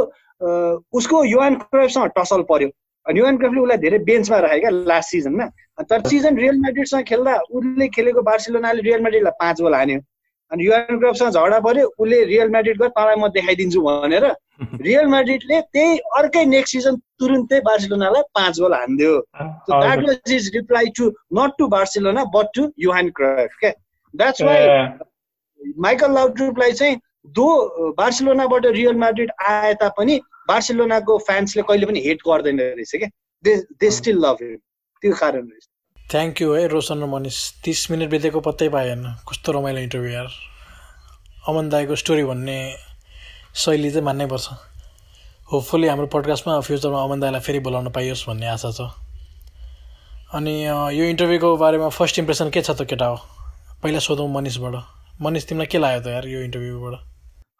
उसको 0.96 1.24
युएन 1.26 1.56
क्राइफसँग 1.68 2.12
टसल 2.18 2.42
पर्यो। 2.50 2.70
अनि 3.10 3.20
युएन 3.20 3.38
क्राइफले 3.38 3.62
उसलाई 3.62 3.78
धेरै 3.86 4.00
बेन्चमा 4.06 4.40
राख्यो 4.46 4.60
क्या 4.60 4.70
लास्ट 4.92 5.10
सिजनमा 5.12 5.46
तर 5.90 6.08
सिजन 6.10 6.38
रियल 6.38 6.60
म्याड्रिडसँग 6.60 7.04
खेल्दा 7.10 7.36
उसले 7.60 7.88
खेलेको 7.96 8.22
बार्सिलोनाले 8.30 8.82
रियल 8.88 9.02
म्याड्रिडलाई 9.02 9.38
पाँच 9.40 9.62
गोल 9.62 9.76
हान्यो 9.76 10.00
अनि 10.52 10.66
युएन 10.66 11.00
क्राइफसँग 11.00 11.32
झगडा 11.32 11.60
पर्यो 11.66 11.88
उसले 11.98 12.24
रियल 12.26 12.50
म्याड्रिड 12.52 12.78
गयो 12.80 12.90
तँलाई 13.00 13.16
म 13.16 13.28
देखाइदिन्छु 13.34 13.82
भनेर 13.82 14.26
रियल 14.88 15.06
म्याड्रिडले 15.08 15.60
त्यही 15.74 15.98
अर्कै 16.20 16.46
नेक्स्ट 16.54 16.76
सिजन 16.76 16.96
तुरुन्तै 17.20 17.60
बार्सिलोनालाई 17.68 18.24
पाँच 18.36 18.60
गोल 18.60 18.74
हानिदियो 18.74 19.14
was 19.70 20.18
his 20.28 20.50
reply 20.56 20.86
to 20.96 21.12
not 21.32 21.58
to 21.60 21.68
Barcelona 21.68 22.26
but 22.34 22.50
to 22.56 22.72
Johan 22.78 23.12
Cruyff. 23.12 23.54
Okay? 23.60 23.74
That's 24.14 24.42
why 24.42 24.58
uh, 24.58 24.80
Michael 25.86 26.14
लाउड्रुपलाई 26.14 26.74
चाहिँ 26.74 27.00
दो 27.36 27.48
बार्सिलोनाबाट 27.98 28.66
रियल 28.68 28.96
म्याड्रिड 28.98 29.32
आए 29.48 29.74
तापनि 29.82 30.20
बार्सिलोनाको 30.50 31.18
फ्यान्सले 31.30 31.64
कहिले 31.70 31.86
पनि 31.86 32.00
हेट 32.06 32.20
गर्दैन 32.28 32.60
रहेछ 32.60 32.92
क्या। 32.96 33.10
दे 33.44 33.92
स्टिल 33.92 34.18
लभ 34.26 34.38
हिम 34.42 34.56
त्यो 35.04 35.14
कारण 35.16 35.44
रहेछ। 35.50 35.66
थ्याङ्क 36.12 36.42
यू 36.42 36.54
है 36.54 36.68
रोशन 36.68 37.04
र 37.04 37.06
मनिष। 37.06 37.38
तिस 37.64 37.90
मिनट 37.92 38.10
बितेको 38.10 38.40
पत्तै 38.42 38.70
पाएन। 38.70 39.04
कस्तो 39.30 39.52
रमाइलो 39.52 39.80
इन्टरभ्यू 39.80 40.12
यार। 40.12 40.32
अमन 41.50 41.70
दाईको 41.70 41.96
स्टोरी 41.96 42.24
भन्ने 42.26 42.58
शैली 43.56 43.90
चाहिँ 43.92 44.06
मान्नै 44.06 44.26
पर्छ। 44.26 44.48
होपफुली 45.52 45.88
हाम्रो 45.88 46.08
पडकास्टमा 46.14 46.60
फ्युचरमा 46.62 47.04
अमन 47.04 47.20
दाईलाई 47.20 47.42
फेरि 47.42 47.60
बोलाउन 47.66 47.90
पाइयोस् 47.90 48.26
भन्ने 48.30 48.48
आशा 48.54 48.72
छ। 48.72 48.90
अनि 50.34 50.54
यो 50.98 51.04
इन्टरभ्यूको 51.10 51.56
बारेमा 51.58 51.90
फर्स्ट 51.90 52.20
इम्प्रेसन 52.20 52.50
के 52.50 52.62
छ 52.62 52.78
त 52.78 52.86
केटा 52.86 53.06
हो? 53.06 53.18
पहिला 53.82 54.00
सोधौँ 54.00 54.30
मनिषबाट। 54.30 54.76
मनिष 55.22 55.44
तिमीलाई 55.50 55.68
के 55.68 55.78
लाग्यो 55.78 56.02
त 56.06 56.08
यार 56.14 56.28
यो 56.28 56.42
इन्टरभ्यूबाट 56.42 57.09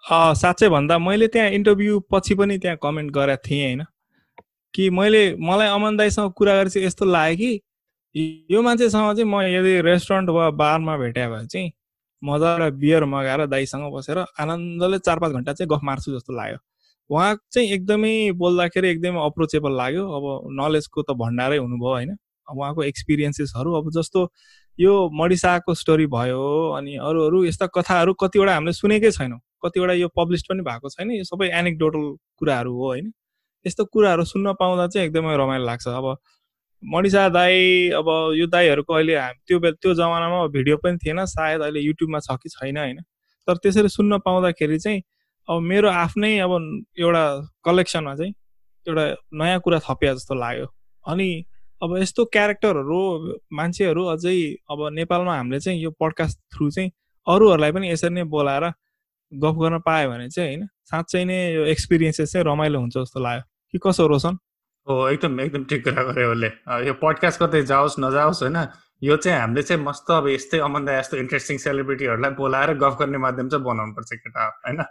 साँच्चै 0.04 0.70
भन्दा 0.70 0.98
मैले 1.00 1.28
त्यहाँ 1.28 1.50
इन्टरभ्यू 1.52 2.00
पछि 2.12 2.36
पनि 2.36 2.58
त्यहाँ 2.58 2.78
कमेन्ट 2.84 3.12
गरेको 3.12 3.42
थिएँ 3.48 3.66
होइन? 3.66 3.84
कि 4.74 4.90
मैले 4.90 5.22
मलाई 5.36 5.68
अमन 5.68 5.98
दाईसँग 5.98 6.32
कुरा 6.34 6.64
चाहिँ 6.64 6.86
यस्तो 6.88 7.06
लाग्यो 7.06 7.58
कि 8.16 8.48
यो 8.52 8.62
मान्छेसँग 8.62 9.16
चाहिँ 9.16 9.30
म 9.30 9.42
यदि 9.42 9.82
रेस्टुरेन्ट 9.82 10.30
वा 10.30 10.50
बारमा 10.52 10.98
भेट्या 10.98 11.30
भए 11.30 11.46
चाहिँ 11.46 11.72
मजाले 12.24 12.70
बियर 12.72 13.06
मगाएर 13.06 13.46
दाईसँग 13.48 13.92
बसेर 13.94 14.18
आनन्दले 14.40 15.00
चार 15.00 15.20
पाँच 15.20 15.32
घन्टा 15.34 15.54
चाहिँ 15.54 15.70
गफ 15.70 15.84
मार्छु 15.84 16.16
जस्तो 16.16 16.34
लाग्यो। 16.34 16.58
उहाँ 17.10 17.36
चाहिँ 17.52 17.70
एकदमै 17.72 18.32
बोल्दाखेरि 18.38 18.90
एकदमै 18.90 19.20
अप्रोचेबल 19.26 19.72
लाग्यो। 19.78 20.04
अब 20.10 20.26
नलेजको 20.54 21.02
त 21.02 21.12
भण्डारै 21.18 21.58
हुनुभयो 21.58 21.94
होइन? 21.94 22.16
उहाँको 22.48 22.84
एक्सपिरियन्सेसहरू 22.84 23.74
अब 23.74 23.92
जस्तो 23.92 24.32
यो 24.80 24.94
मडिसाको 25.14 25.74
स्टोरी 25.74 26.06
भयो 26.08 26.42
अनि 26.78 26.96
अरू 26.98 27.26
अरू 27.26 27.44
यस्ता 27.46 27.68
कथाहरू 27.68 28.14
कतिवटा 28.14 28.54
हामीले 28.54 28.74
सुनेकै 28.74 29.12
छैनौँ। 29.12 29.40
कतिवटा 29.64 29.94
यो 29.94 30.08
पब्लिस 30.16 30.44
पनि 30.50 30.62
भएको 30.64 30.90
छैन। 30.90 31.12
यो 31.12 31.24
सबै 31.24 31.50
एनेक्डोटल 31.60 32.04
कुराहरू 32.40 32.74
हो 32.74 32.86
होइन? 32.86 33.12
यस्तो 33.66 33.86
कुराहरू 33.86 34.24
सुन्न 34.26 34.54
पाउँदा 34.60 34.88
चाहिँ 34.88 35.08
एकदमै 35.08 35.36
रमाइलो 35.38 35.66
लाग्छ। 35.66 35.88
अब 35.88 36.18
मणिषा 36.84 37.28
दाई 37.30 37.90
अब 37.92 38.08
यो 38.36 38.48
दाईहरूको 38.48 38.94
अहिले 38.94 39.16
त्यो 39.48 39.60
बेला 39.60 39.76
त्यो 39.82 39.94
जमानामा 39.94 40.46
भिडियो 40.48 40.78
पनि 40.78 40.98
थिएन 40.98 41.26
सायद 41.26 41.62
अहिले 41.62 41.80
युट्युबमा 41.80 42.20
छ 42.20 42.38
कि 42.42 42.50
छैन 42.50 42.78
होइन? 42.78 43.00
तर 43.48 43.58
त्यसरी 43.58 43.90
सुन्न 43.90 44.18
पाउँदाखेरि 44.26 44.80
चाहिँ 44.80 45.02
अब 45.50 45.60
मेरो 45.62 45.90
आफ्नै 45.90 46.38
अब 46.40 46.52
एउटा 47.00 47.24
कलेक्सनमा 47.66 48.16
चाहिँ 48.16 48.34
एउटा 48.88 49.06
नयाँ 49.34 49.60
कुरा 49.60 49.80
थपिया 49.80 50.14
जस्तो 50.14 50.36
लाग्यो। 50.36 50.68
अनि 51.06 51.30
अब 51.82 51.98
यस्तो 51.98 52.26
क्यारेक्टरहरू 52.26 53.00
मान्छेहरू 53.54 54.04
अझै 54.06 54.36
अब 54.72 54.88
नेपालमा 54.94 55.36
हामीले 55.38 55.60
चाहिँ 55.60 55.82
यो 55.84 55.92
पडकास्ट 55.92 56.40
थ्रु 56.56 56.70
चाहिँ 56.72 56.92
अरूहरूलाई 57.28 57.72
पनि 57.72 57.92
यसरी 57.92 58.14
नै 58.14 58.24
बोलाएर 58.24 58.66
गफ 59.32 59.56
गर्न 59.62 59.80
पायो 59.80 60.10
भने 60.10 60.30
चाहिँ 60.30 60.56
होइन 60.56 60.68
साँच्चै 60.86 61.24
नै 61.26 61.40
यो 61.54 61.66
एक्सपिरियन्सेस 61.66 62.32
चाहिँ 62.32 62.46
रमाइलो 62.46 62.80
हुन्छ 62.80 62.98
जस्तो 62.98 63.20
लाग्यो। 63.20 63.44
कि 63.72 63.78
कसो 63.78 64.08
रोशन? 64.08 64.38
हो 64.88 65.08
एकदम 65.10 65.40
एकदम 65.40 65.64
ठिक 65.64 65.84
कुरा 65.84 66.04
गऱ्यो 66.04 66.32
उसले। 66.32 66.48
यो 66.88 66.94
पडकास्ट 66.94 67.40
कतै 67.44 67.62
जाओस् 67.62 68.00
नजाओस् 68.00 68.44
होइन 68.44 68.58
यो 69.04 69.16
चाहिँ 69.18 69.40
हामीले 69.40 69.64
चाहिँ 69.64 69.84
मस्त 69.84 70.12
अब 70.12 70.28
यस्तै 70.28 70.60
अमन्दा 70.60 70.98
यस्तो 71.00 71.18
इन्ट्रेस्टिङ 71.18 71.58
सेलिब्रिटीहरूलाई 71.58 72.32
बोलाएर 72.32 72.74
गफ 72.74 72.98
गर्ने 73.00 73.18
माध्यम 73.18 73.50
चाहिँ 73.50 73.66
बनाउनु 73.66 73.94
पर्छ 73.94 74.10
केटा 74.14 74.48
होइन? 74.66 74.82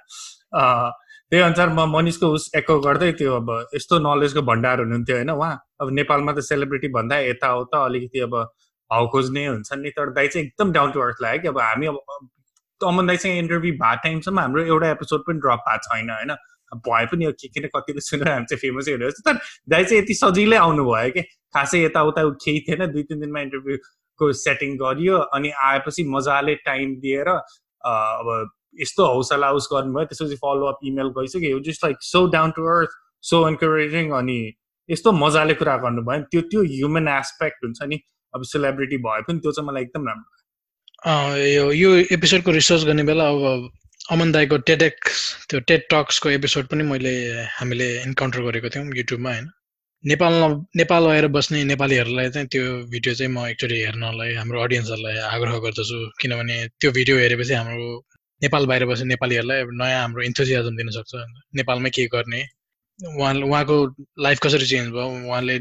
त्यही 1.30 1.42
अनुसार 1.42 1.68
म 1.68 1.84
मनिषको 1.96 2.26
उस 2.32 2.50
एको 2.56 2.78
गर्दै 2.80 3.12
त्यो 3.12 3.34
अब 3.36 3.50
यस्तो 3.74 3.98
नलेजको 3.98 4.42
भण्डार 4.42 4.80
हुनुहुन्थ्यो 4.80 5.16
होइन 5.16 5.30
उहाँ। 5.30 5.54
अब 5.80 5.90
नेपालमा 5.92 6.32
त 6.32 6.46
सेलिब्रिटी 6.46 6.88
भन्दा 6.88 7.18
यताउता 7.18 7.84
अलिकति 7.84 8.20
अब 8.20 8.34
भाउ 8.90 9.08
खोज्ने 9.08 9.46
हुन्छ 9.46 9.72
नि 9.76 9.90
तर 9.90 10.10
दाइ 10.12 10.28
चाहिँ 10.28 10.46
एकदम 10.46 10.72
डाउन 10.72 10.92
टु 10.92 11.00
अर्थ 11.00 11.22
लाग्यो 11.22 11.42
कि 11.42 11.48
अब 11.48 11.58
हामी 11.60 11.86
अब 11.86 11.98
अमन 12.86 13.06
दाइसँग 13.06 13.36
इन्टरभ्यू 13.38 13.72
भएको 13.72 14.02
टाइमसम्म 14.04 14.40
हाम्रो 14.40 14.62
एउटा 14.64 14.90
एपिसोड 14.90 15.20
पनि 15.26 15.38
ड्रप 15.38 15.62
भएको 15.68 15.82
छैन 15.88 16.10
होइन? 16.10 16.34
भए 16.86 17.06
पनि 17.12 17.32
के 17.40 17.48
किन 17.48 17.66
कतिले 17.74 18.00
सुनेर 18.00 18.28
हामी 18.28 18.44
चाहिँ 18.44 18.60
फेमसै 18.60 18.92
हुने 18.92 19.10
तर 19.28 19.38
दाइ 19.68 19.84
चाहिँ 19.84 20.02
यति 20.02 20.14
सजिलै 20.14 20.56
आउनुभयो 20.56 21.10
कि? 21.16 21.22
खासै 21.56 21.78
यताउता 21.84 22.22
केही 22.44 22.60
थिएन 22.68 22.86
दुई 22.92 23.02
तिन 23.08 23.20
दिनमा 23.20 23.40
इन्टरभ्यूको 23.40 24.32
सेटिङ 24.42 24.76
गरियो 24.76 25.16
अनि 25.38 25.50
आएपछि 25.64 26.04
मजाले 26.14 26.54
टाइम 26.68 26.94
दिएर 27.00 27.28
अब 27.28 28.50
यस्तो 28.80 29.06
हौसला 29.14 29.50
उस 29.58 29.68
गर्नुभयो। 29.72 30.04
त्यसपछि 30.04 30.36
फलोअप 30.44 30.78
इमेल 30.84 31.08
गइसक्यो। 31.18 31.50
यो 31.50 31.60
just 31.70 31.84
like 31.84 31.96
so 32.02 32.26
down 32.30 32.50
to 32.56 32.66
earth 32.76 32.90
so 33.24 33.48
encouraging 33.48 34.10
अनि 34.20 34.38
यस्तो 34.88 35.12
मजाले 35.12 35.54
कुरा 35.60 35.76
गर्नुभयो। 35.84 36.22
त्यो 36.30 36.40
त्यो 36.52 36.62
ह्युमन 36.74 37.08
एस्पेक्ट 37.08 37.64
हुन्छ 37.64 37.82
नि। 37.82 38.00
अब 38.34 38.42
सेलिब्रिटी 38.44 38.96
भए 39.06 39.20
पनि 39.28 39.38
त्यो 39.40 39.52
चाहिँ 39.52 39.68
मलाई 39.68 39.82
एकदम 39.82 40.06
राम्रो 40.08 40.36
यो 41.06 41.70
यो 41.72 41.90
एपिसोडको 42.10 42.50
रिसर्च 42.50 42.84
गर्ने 42.84 43.02
बेला 43.06 43.24
अब 43.30 43.70
अमन 44.10 44.32
दाईको 44.32 44.56
टेडेक्स 44.66 45.46
त्यो 45.50 45.60
टेड 45.70 45.82
टक्सको 45.90 46.30
एपिसोड 46.30 46.66
पनि 46.66 46.82
मैले 46.82 47.12
हामीले 47.58 47.86
इन्काउन्टर 48.02 48.40
गरेको 48.42 48.68
थियौँ 48.74 48.86
युट्युबमा 48.96 49.30
होइन? 49.32 49.46
नेपालमा 50.04 50.48
नेपाल 50.76 51.06
आएर 51.06 51.26
बस्ने 51.38 51.62
नेपालीहरूलाई 51.70 52.30
चाहिँ 52.30 52.48
त्यो 52.48 52.64
भिडियो 52.90 53.14
चाहिँ 53.14 53.32
म 53.32 53.46
एक्चुली 53.46 53.78
हेर्नलाई 53.80 54.34
हाम्रो 54.34 54.62
अडियन्सहरूलाई 54.62 55.16
आग्रह 55.30 55.58
गर्दछु। 55.66 55.98
किनभने 56.20 56.56
त्यो 56.80 56.90
भिडियो 56.98 57.16
हेरेपछि 57.18 57.54
हाम्रो 57.54 57.88
नेपाल 58.42 58.66
बाहिर 58.66 58.86
बस्ने 58.90 59.06
नेपालीहरूलाई 59.14 59.62
नयाँ 59.70 60.02
हाम्रो 60.02 60.22
इन्थोजियाजम 60.30 60.76
दिन 60.76 60.90
सक्छ। 60.98 61.14
नेपालमै 61.62 61.90
के 61.90 62.06
गर्ने? 62.10 62.42
उहाँ 63.16 63.34
उहाँको 63.34 63.76
लाइफ 64.26 64.38
कसरी 64.42 64.66
चेन्ज 64.66 64.88
भयो? 64.98 65.06
उहाँले 65.30 65.58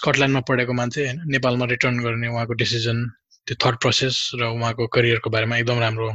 स्कटल्यान्डमा 0.00 0.40
पढेको 0.48 0.72
मान्छे 0.80 1.00
होइन? 1.06 1.20
नेपालमा 1.28 1.64
रिटर्न 1.76 2.00
गर्ने 2.00 2.28
उहाँको 2.28 2.54
डिसिजन 2.64 3.10
त्यो 3.46 3.56
थट 3.62 3.80
प्रोसेस 3.82 4.16
र 4.40 4.42
उहाँको 4.48 4.86
करियरको 4.96 5.30
बारेमा 5.30 5.56
एकदम 5.58 5.78
राम्रो 5.80 6.08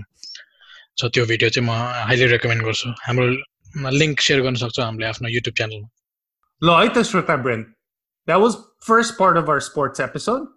छ। 0.98 1.12
त्यो 1.14 1.26
भिडियो 1.26 1.50
चाहिँ 1.50 1.68
म 1.68 1.72
हाइली 2.08 2.26
रेकमेन्ड 2.34 2.64
गर्छु। 2.66 2.90
हाम्रो 3.06 3.26
लिङ्क 4.02 4.22
सेयर 4.28 4.42
गर्न 4.42 4.56
सक्छौँ 4.64 4.86
हामीले 4.86 5.08
आफ्नो 5.08 5.30
युट्युब 5.30 5.56
च्यानलमा 5.58 5.88
ल 6.62 6.78
है 6.82 6.90
त 6.90 7.04
श्रोता 7.10 7.36
brain 7.46 7.62
that 8.28 8.40
was 8.42 8.54
first 8.88 9.18
part 9.20 9.38
of 9.38 9.50
our 9.50 9.60
sports 9.66 10.00
episode 10.02 10.48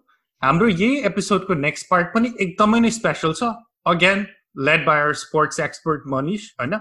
हाम्रो 0.41 0.67
यही 0.67 0.99
एपिसोडको 1.05 1.53
नेक्स्ट 1.63 1.89
पार्ट 1.89 2.13
पनि 2.13 2.33
एकदमै 2.41 2.79
नै 2.79 2.91
स्पेसल 2.91 3.33
छ। 3.39 3.51
Again 3.93 4.25
led 4.67 4.85
by 4.85 4.99
our 4.99 5.13
sports 5.19 5.59
expert 5.65 6.07
Manish 6.13 6.49
होइन? 6.61 6.77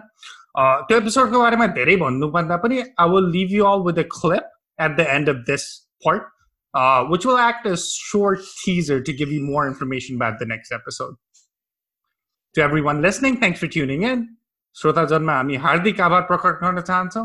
त्यो 0.57 0.97
एपिसोडको 0.99 1.43
बारेमा 1.43 1.67
धेरै 1.77 1.97
भन्नुभन्दा 2.03 2.57
पनि 2.63 2.81
I 2.81 3.09
will 3.11 3.31
leave 3.37 3.53
you 3.57 3.65
all 3.73 3.85
with 3.87 4.05
a 4.05 4.07
clip 4.15 4.45
at 4.79 4.97
the 4.97 5.07
end 5.17 5.29
of 5.31 5.43
this 5.51 5.67
part 6.07 6.23
uh, 6.75 7.05
which 7.05 7.25
will 7.25 7.39
act 7.39 7.67
as 7.67 7.93
short 7.93 8.41
teaser 8.65 9.01
to 9.01 9.13
give 9.13 9.31
you 9.33 9.41
more 9.43 9.67
information 9.67 10.17
about 10.17 10.39
the 10.39 10.47
next 10.47 10.73
episode. 10.73 11.15
To 12.55 12.63
everyone 12.63 13.03
listening, 13.03 13.37
thanks 13.37 13.61
for 13.61 13.69
tuning 13.69 14.03
in. 14.03 14.29
श्रोताजनमा 14.77 15.35
हामी 15.35 15.57
हार्दिक 15.63 16.01
आभार 16.01 16.21
प्रकट 16.27 16.61
गर्न 16.63 16.81
चाहन्छौँ 16.81 17.25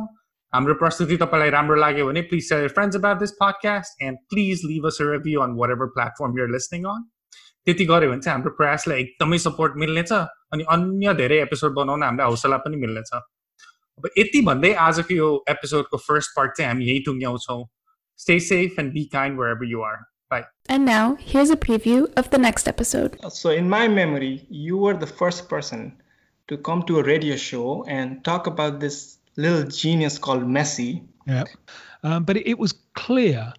हाम्रो 0.53 0.73
प्रस्तुति 0.75 1.17
तपाईँलाई 1.17 1.49
राम्रो 1.49 1.75
लाग्यो 1.75 2.05
भने 2.07 2.21
please 2.29 2.49
tell 2.49 2.67
friends 2.77 2.95
about 2.97 3.17
this 3.19 3.31
podcast 3.41 4.01
and 4.03 4.17
please 4.29 4.61
leave 4.65 4.85
us 4.87 4.97
review 5.01 5.41
on 5.41 5.53
whatever 5.71 5.85
platform 5.97 6.37
you're 6.39 6.49
listening 6.51 6.85
on 6.93 7.03
त्यति 7.65 7.85
गऱ्यो 7.85 8.09
भने 8.11 8.21
चाहिँ 8.21 8.35
हाम्रो 8.37 8.53
प्रयासलाई 8.57 9.01
एकदमै 9.01 9.37
सपोर्ट 9.45 9.73
मिल्नेछ 9.83 10.11
अनि 10.13 10.63
अन्य 10.75 11.13
धेरै 11.21 11.39
एपिसोड 11.41 11.73
बनाउन 11.75 12.03
हामीलाई 12.03 12.29
हौसला 12.29 12.57
पनि 12.65 12.77
मिल्नेछ। 12.85 13.13
अब 13.13 14.09
यति 14.17 14.41
भन्दै 14.49 14.73
आजको 14.87 15.13
यो 15.15 15.29
एपिसोडको 15.49 15.97
फर्स्ट 16.07 16.35
पार्ट 16.37 16.57
चाहिँ 16.57 16.71
हामी 16.71 16.85
यही 16.85 16.99
टुङ्ग्याउँछौँ। 17.09 17.61
Stay 18.15 18.39
safe 18.39 18.77
and 18.77 18.93
be 18.93 19.07
kind 19.07 19.37
wherever 19.37 19.63
you 19.63 19.81
are. 19.81 20.07
Bye. 20.29 20.45
And 20.67 20.85
now, 20.85 21.15
here's 21.15 21.49
a 21.49 21.57
preview 21.57 22.11
of 22.17 22.29
the 22.29 22.37
next 22.37 22.67
episode. 22.67 23.17
So, 23.29 23.51
in 23.51 23.69
my 23.69 23.87
memory, 23.87 24.45
you 24.49 24.77
were 24.77 24.95
the 24.95 25.07
first 25.07 25.47
person 25.49 26.01
to 26.47 26.57
come 26.57 26.83
to 26.83 26.99
a 26.99 27.03
radio 27.03 27.35
show 27.35 27.83
and 27.85 28.23
talk 28.23 28.47
about 28.47 28.79
this 28.79 29.17
little 29.35 29.63
genius 29.69 30.17
called 30.17 30.43
Messi. 30.43 31.05
Yeah. 31.27 31.43
Um, 32.03 32.23
but 32.23 32.37
it 32.37 32.57
was 32.57 32.73
clear 32.93 33.53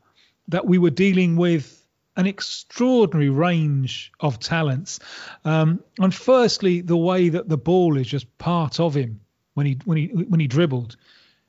that 0.49 0.67
we 0.67 0.79
were 0.79 0.91
dealing 0.91 1.37
with 1.37 1.87
an 2.17 2.27
extraordinary 2.27 3.29
range 3.29 4.13
of 4.21 4.39
talents. 4.39 5.01
Um, 5.45 5.83
and 5.99 6.15
firstly, 6.15 6.81
the 6.81 6.97
way 6.97 7.29
that 7.29 7.49
the 7.49 7.59
ball 7.59 7.97
is 7.97 8.07
just 8.07 8.39
part 8.39 8.81
of 8.81 8.95
him 8.95 9.21
when 9.55 9.67
he 9.67 9.79
when 9.85 9.99
he 9.99 10.07
when 10.07 10.41
he 10.41 10.47
dribbled. 10.47 10.97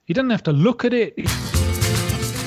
He 0.06 0.14
doesn't 0.14 0.30
have 0.30 0.44
to 0.44 0.54
look 0.54 0.86
at 0.86 0.94
it. 0.94 1.14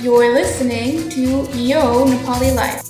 You're 0.03 0.33
listening 0.33 1.11
to 1.11 1.45
Yo 1.53 2.07
Nepali 2.07 2.57
Life. 2.57 2.90